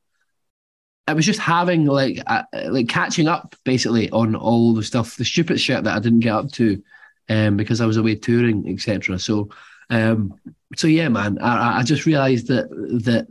I 1.08 1.14
was 1.14 1.26
just 1.26 1.40
having 1.40 1.86
like 1.86 2.22
uh, 2.26 2.44
like 2.68 2.90
catching 2.90 3.28
up 3.28 3.56
basically 3.64 4.10
on 4.10 4.36
all 4.36 4.74
the 4.74 4.84
stuff, 4.84 5.18
the 5.18 5.26
stupid 5.26 5.60
shit 5.60 5.84
that 5.84 5.96
I 5.96 6.00
didn't 6.00 6.22
get 6.22 6.34
up 6.34 6.52
to, 6.54 6.82
um, 7.30 7.58
because 7.58 7.80
I 7.80 7.86
was 7.86 7.98
away 7.98 8.16
touring, 8.16 8.68
etc. 8.68 9.20
So, 9.20 9.50
um, 9.92 10.40
so 10.76 10.88
yeah, 10.88 11.10
man, 11.10 11.38
I, 11.40 11.80
I 11.80 11.84
just 11.84 12.08
realised 12.08 12.48
that 12.48 12.70
that 13.04 13.28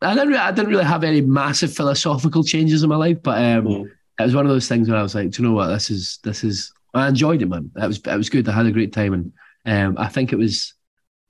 I 0.00 0.14
didn't 0.14 0.28
really, 0.30 0.40
I 0.40 0.50
didn't 0.50 0.70
really 0.70 0.84
have 0.84 1.04
any 1.04 1.20
massive 1.20 1.72
philosophical 1.72 2.42
changes 2.42 2.82
in 2.82 2.88
my 2.88 2.96
life, 2.96 3.22
but 3.22 3.38
um, 3.38 3.64
mm. 3.66 3.90
it 4.18 4.22
was 4.22 4.34
one 4.34 4.44
of 4.44 4.50
those 4.50 4.68
things 4.68 4.88
where 4.88 4.98
I 4.98 5.02
was 5.02 5.14
like, 5.14 5.30
do 5.30 5.42
you 5.42 5.48
know 5.48 5.54
what, 5.54 5.68
this 5.68 5.88
is 5.88 6.18
this 6.24 6.42
is 6.42 6.72
I 6.94 7.08
enjoyed 7.08 7.42
it, 7.42 7.48
man. 7.48 7.70
It 7.76 7.86
was 7.86 7.98
it 7.98 8.16
was 8.16 8.28
good. 8.28 8.48
I 8.48 8.52
had 8.52 8.66
a 8.66 8.72
great 8.72 8.92
time, 8.92 9.12
and 9.12 9.32
um, 9.64 9.96
I 9.98 10.08
think 10.08 10.32
it 10.32 10.36
was 10.36 10.74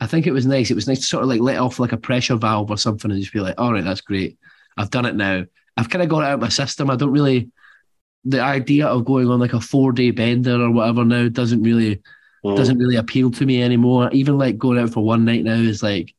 I 0.03 0.07
think 0.07 0.27
it 0.27 0.33
was 0.33 0.47
nice. 0.47 0.69
It 0.69 0.75
was 0.75 0.89
nice 0.89 0.99
to 0.99 1.07
sort 1.07 1.23
of 1.23 1.29
like 1.29 1.41
let 1.41 1.59
off 1.59 1.79
like 1.79 1.93
a 1.93 1.97
pressure 1.97 2.35
valve 2.35 2.73
or 2.73 2.77
something 2.77 3.09
and 3.09 3.21
just 3.21 3.33
be 3.33 3.39
like, 3.39 3.55
all 3.57 3.73
right, 3.73 3.85
that's 3.85 4.01
great. 4.01 4.37
I've 4.77 4.91
done 4.91 5.07
it 5.07 5.15
now. 5.15 5.45
I've 5.77 5.91
kind 5.91 6.03
of 6.03 6.09
got 6.09 6.25
it 6.25 6.27
out 6.27 6.35
of 6.35 6.41
my 6.41 6.49
system. 6.49 6.91
I 6.91 6.97
don't 6.97 7.13
really, 7.13 7.51
the 8.25 8.41
idea 8.41 8.89
of 8.89 9.05
going 9.05 9.29
on 9.29 9.39
like 9.39 9.53
a 9.53 9.61
four 9.61 9.93
day 9.93 10.11
bender 10.11 10.61
or 10.61 10.73
whatever 10.73 11.05
now 11.05 11.29
doesn't 11.29 11.63
really, 11.63 12.03
mm. 12.45 12.57
doesn't 12.57 12.79
really 12.79 12.97
appeal 12.97 13.31
to 13.31 13.47
me 13.47 13.63
anymore. 13.63 14.11
Even 14.13 14.39
like 14.39 14.59
going 14.59 14.77
out 14.77 14.91
for 14.91 15.05
one 15.05 15.25
night 15.25 15.45
now 15.45 15.53
is 15.53 15.85
like 15.85 16.13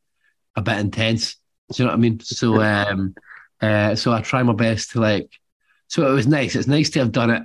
a 0.55 0.61
bit 0.61 0.77
intense. 0.77 1.35
Do 1.73 1.83
you 1.83 1.85
know 1.85 1.91
what 1.91 1.97
I 1.97 2.01
mean? 2.01 2.21
So, 2.21 2.61
um, 2.61 3.15
uh, 3.61 3.95
so 3.95 4.13
I 4.13 4.21
try 4.21 4.43
my 4.43 4.53
best 4.53 4.91
to 4.91 5.01
like, 5.01 5.29
so 5.89 6.09
it 6.09 6.13
was 6.13 6.25
nice. 6.25 6.55
It's 6.55 6.67
nice 6.67 6.89
to 6.91 6.99
have 6.99 7.11
done 7.11 7.31
it 7.31 7.43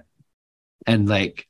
and 0.87 1.09
like 1.09 1.49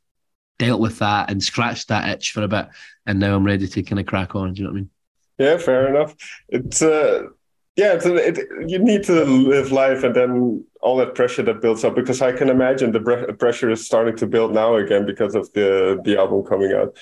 dealt 0.59 0.81
with 0.81 0.99
that 0.99 1.31
and 1.31 1.43
scratched 1.43 1.89
that 1.89 2.09
itch 2.09 2.33
for 2.33 2.43
a 2.43 2.49
bit, 2.49 2.69
and 3.07 3.19
now 3.19 3.35
I'm 3.35 3.45
ready 3.45 3.67
to 3.67 3.83
kind 3.83 4.01
of 4.01 4.07
crack 4.07 4.35
on. 4.35 4.53
Do 4.53 4.63
you 4.63 4.67
know 4.67 4.73
what 4.73 4.79
I 4.79 4.81
mean? 4.81 4.91
Yeah, 5.39 5.57
fair 5.59 5.89
enough. 5.89 6.15
It's 6.49 6.83
uh, 6.83 7.29
yeah, 7.77 7.95
it's, 7.95 8.07
it, 8.07 8.49
you 8.67 8.81
need 8.81 9.05
to 9.05 9.25
live 9.25 9.71
life, 9.71 10.03
and 10.03 10.15
then 10.15 10.65
all 10.81 10.97
that 10.97 11.15
pressure 11.15 11.43
that 11.45 11.63
builds 11.63 11.85
up. 11.85 11.95
Because 11.95 12.21
I 12.21 12.33
can 12.33 12.49
imagine 12.49 12.91
the 12.91 13.01
bre- 13.01 13.33
pressure 13.33 13.71
is 13.71 13.87
starting 13.87 14.17
to 14.17 14.27
build 14.27 14.53
now 14.53 14.75
again 14.77 15.07
because 15.07 15.35
of 15.37 15.53
the 15.53 16.01
the 16.05 16.19
album 16.19 16.43
coming 16.43 16.73
out. 16.73 16.97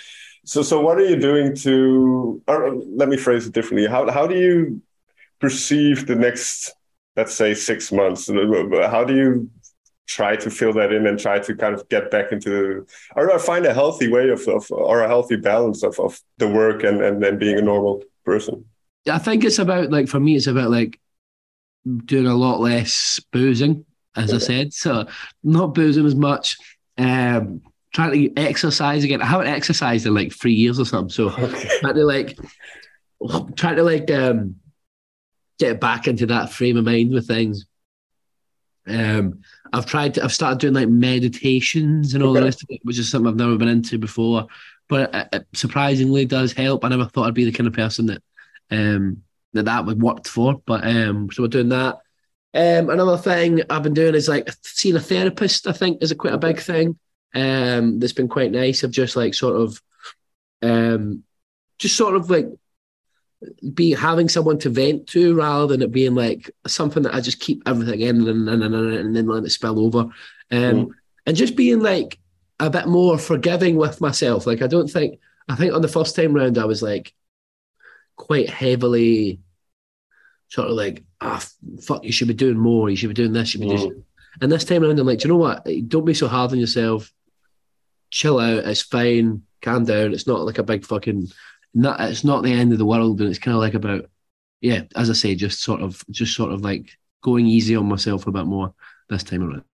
So, 0.44 0.62
so 0.62 0.80
what 0.80 0.98
are 0.98 1.08
you 1.08 1.16
doing 1.16 1.56
to? 1.56 2.42
Or 2.46 2.74
let 2.74 3.08
me 3.08 3.16
phrase 3.16 3.46
it 3.46 3.54
differently. 3.54 3.88
How 3.88 4.10
how 4.10 4.26
do 4.26 4.38
you 4.38 4.82
perceive 5.40 6.06
the 6.06 6.14
next, 6.14 6.72
let's 7.16 7.34
say, 7.34 7.54
six 7.54 7.90
months? 7.90 8.28
How 8.28 9.02
do 9.04 9.16
you 9.16 9.50
try 10.06 10.36
to 10.36 10.50
fill 10.50 10.72
that 10.72 10.92
in 10.92 11.06
and 11.06 11.18
try 11.18 11.38
to 11.38 11.54
kind 11.54 11.74
of 11.74 11.88
get 11.88 12.10
back 12.10 12.32
into 12.32 12.86
or 13.16 13.38
find 13.38 13.66
a 13.66 13.74
healthy 13.74 14.08
way 14.08 14.28
of, 14.30 14.46
of 14.48 14.70
or 14.70 15.02
a 15.02 15.08
healthy 15.08 15.36
balance 15.36 15.82
of, 15.82 15.98
of 15.98 16.20
the 16.38 16.48
work 16.48 16.84
and, 16.84 17.02
and 17.02 17.22
then 17.22 17.38
being 17.38 17.58
a 17.58 17.62
normal 17.62 18.02
person 18.24 18.64
i 19.10 19.18
think 19.18 19.44
it's 19.44 19.58
about 19.58 19.90
like 19.90 20.08
for 20.08 20.20
me 20.20 20.36
it's 20.36 20.46
about 20.46 20.70
like 20.70 20.98
doing 22.04 22.26
a 22.26 22.34
lot 22.34 22.60
less 22.60 23.20
boozing 23.32 23.84
as 24.16 24.30
okay. 24.30 24.36
i 24.36 24.38
said 24.38 24.72
so 24.72 25.06
not 25.42 25.74
boozing 25.74 26.06
as 26.06 26.14
much 26.14 26.56
um 26.98 27.60
trying 27.92 28.12
to 28.12 28.40
exercise 28.40 29.04
again 29.04 29.22
i 29.22 29.26
haven't 29.26 29.46
exercised 29.48 30.06
in 30.06 30.14
like 30.14 30.32
three 30.32 30.54
years 30.54 30.78
or 30.78 30.84
something 30.84 31.10
so 31.10 31.30
okay. 31.38 31.68
trying 31.80 31.94
to 31.94 32.04
like 32.04 32.38
trying 33.56 33.76
to 33.76 33.82
like 33.82 34.10
um 34.10 34.56
get 35.58 35.80
back 35.80 36.06
into 36.06 36.26
that 36.26 36.50
frame 36.50 36.76
of 36.76 36.84
mind 36.84 37.10
with 37.10 37.26
things 37.26 37.66
Um, 38.86 39.40
I've 39.72 39.86
tried 39.86 40.14
to, 40.14 40.24
I've 40.24 40.32
started 40.32 40.58
doing 40.58 40.74
like 40.74 40.88
meditations 40.88 42.14
and 42.14 42.22
all 42.22 42.30
okay. 42.30 42.40
the 42.40 42.46
rest 42.46 42.62
of 42.62 42.68
it, 42.70 42.80
which 42.84 42.98
is 42.98 43.10
something 43.10 43.28
I've 43.28 43.36
never 43.36 43.56
been 43.56 43.68
into 43.68 43.98
before. 43.98 44.46
But 44.88 45.14
it, 45.14 45.28
it 45.32 45.46
surprisingly 45.54 46.24
does 46.24 46.52
help. 46.52 46.84
I 46.84 46.88
never 46.88 47.06
thought 47.06 47.26
I'd 47.26 47.34
be 47.34 47.44
the 47.44 47.52
kind 47.52 47.66
of 47.66 47.72
person 47.72 48.06
that 48.06 48.22
um, 48.70 49.22
that 49.52 49.64
that 49.64 49.86
would 49.86 50.00
work 50.00 50.26
for. 50.26 50.60
But 50.64 50.86
um, 50.86 51.28
so 51.32 51.42
we're 51.42 51.48
doing 51.48 51.70
that. 51.70 51.98
Um, 52.54 52.88
another 52.88 53.18
thing 53.18 53.62
I've 53.68 53.82
been 53.82 53.94
doing 53.94 54.14
is 54.14 54.28
like 54.28 54.48
seeing 54.62 54.96
a 54.96 55.00
therapist. 55.00 55.66
I 55.66 55.72
think 55.72 56.02
is 56.02 56.12
a 56.12 56.14
quite 56.14 56.34
a 56.34 56.38
big 56.38 56.60
thing. 56.60 56.98
Um, 57.34 57.98
that's 57.98 58.14
been 58.14 58.28
quite 58.28 58.52
nice. 58.52 58.82
I've 58.82 58.90
just 58.90 59.16
like 59.16 59.34
sort 59.34 59.60
of, 59.60 59.82
um, 60.62 61.24
just 61.78 61.96
sort 61.96 62.14
of 62.14 62.30
like 62.30 62.46
be 63.74 63.92
having 63.92 64.28
someone 64.28 64.58
to 64.58 64.70
vent 64.70 65.06
to 65.08 65.34
rather 65.34 65.66
than 65.66 65.82
it 65.82 65.92
being 65.92 66.14
like 66.14 66.50
something 66.66 67.02
that 67.02 67.14
I 67.14 67.20
just 67.20 67.40
keep 67.40 67.62
everything 67.66 68.00
in 68.00 68.26
and, 68.28 68.48
and, 68.48 68.62
and, 68.62 68.74
and 68.74 69.16
then 69.16 69.26
let 69.26 69.44
it 69.44 69.50
spill 69.50 69.78
over. 69.78 70.00
Um, 70.00 70.10
mm. 70.50 70.90
And 71.26 71.36
just 71.36 71.56
being 71.56 71.80
like 71.80 72.18
a 72.60 72.70
bit 72.70 72.86
more 72.86 73.18
forgiving 73.18 73.76
with 73.76 74.00
myself. 74.00 74.46
Like, 74.46 74.62
I 74.62 74.66
don't 74.66 74.88
think, 74.88 75.20
I 75.48 75.56
think 75.56 75.74
on 75.74 75.82
the 75.82 75.88
first 75.88 76.16
time 76.16 76.32
round, 76.32 76.58
I 76.58 76.64
was 76.64 76.82
like 76.82 77.12
quite 78.16 78.48
heavily 78.48 79.40
sort 80.48 80.68
of 80.68 80.74
like, 80.74 81.04
ah, 81.20 81.42
oh, 81.42 81.80
fuck, 81.80 82.04
you 82.04 82.12
should 82.12 82.28
be 82.28 82.34
doing 82.34 82.56
more. 82.56 82.88
You 82.88 82.96
should 82.96 83.08
be 83.08 83.14
doing 83.14 83.32
this. 83.32 83.54
You 83.54 83.60
should 83.60 83.68
be 83.68 83.76
mm. 83.76 83.78
doing. 83.78 84.04
And 84.40 84.52
this 84.52 84.64
time 84.64 84.84
around, 84.84 84.98
I'm 84.98 85.06
like, 85.06 85.24
you 85.24 85.30
know 85.30 85.36
what? 85.36 85.66
Don't 85.88 86.04
be 86.04 86.14
so 86.14 86.28
hard 86.28 86.52
on 86.52 86.58
yourself. 86.58 87.12
Chill 88.10 88.38
out. 88.38 88.64
It's 88.64 88.82
fine. 88.82 89.42
Calm 89.62 89.84
down. 89.84 90.12
It's 90.12 90.26
not 90.26 90.42
like 90.42 90.58
a 90.58 90.62
big 90.62 90.84
fucking 90.84 91.28
not 91.76 92.00
it's 92.00 92.24
not 92.24 92.42
the 92.42 92.52
end 92.52 92.72
of 92.72 92.78
the 92.78 92.86
world, 92.86 93.20
and 93.20 93.28
it's 93.28 93.38
kind 93.38 93.54
of 93.54 93.60
like 93.60 93.74
about 93.74 94.06
yeah, 94.60 94.82
as 94.96 95.10
I 95.10 95.12
say, 95.12 95.34
just 95.34 95.62
sort 95.62 95.82
of 95.82 96.02
just 96.10 96.34
sort 96.34 96.52
of 96.52 96.62
like 96.62 96.90
going 97.22 97.46
easy 97.46 97.76
on 97.76 97.86
myself 97.86 98.26
a 98.26 98.32
bit 98.32 98.46
more 98.46 98.74
this 99.08 99.22
time 99.22 99.42
around. 99.42 99.64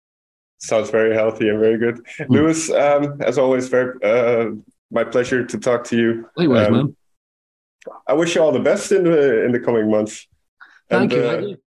Sounds 0.59 0.91
very 0.91 1.15
healthy 1.15 1.49
and 1.49 1.61
very 1.61 1.79
good, 1.79 2.05
mm. 2.19 2.29
Lewis. 2.29 2.71
Um, 2.71 3.21
as 3.23 3.39
always, 3.39 3.69
very 3.69 3.95
uh, 4.03 4.51
my 4.91 5.05
pleasure 5.05 5.45
to 5.45 5.59
talk 5.59 5.85
to 5.85 5.97
you. 5.97 6.29
Likewise, 6.37 6.67
um, 6.67 6.73
man. 6.73 6.97
I 8.07 8.13
wish 8.15 8.35
you 8.35 8.43
all 8.43 8.53
the 8.53 8.61
best 8.61 8.93
in 8.93 9.05
the 9.05 9.45
in 9.45 9.53
the 9.53 9.61
coming 9.61 9.91
months. 9.91 10.27
Thank 10.91 11.13
and, 11.13 11.23
you. 11.23 11.53
Uh, 11.53 11.57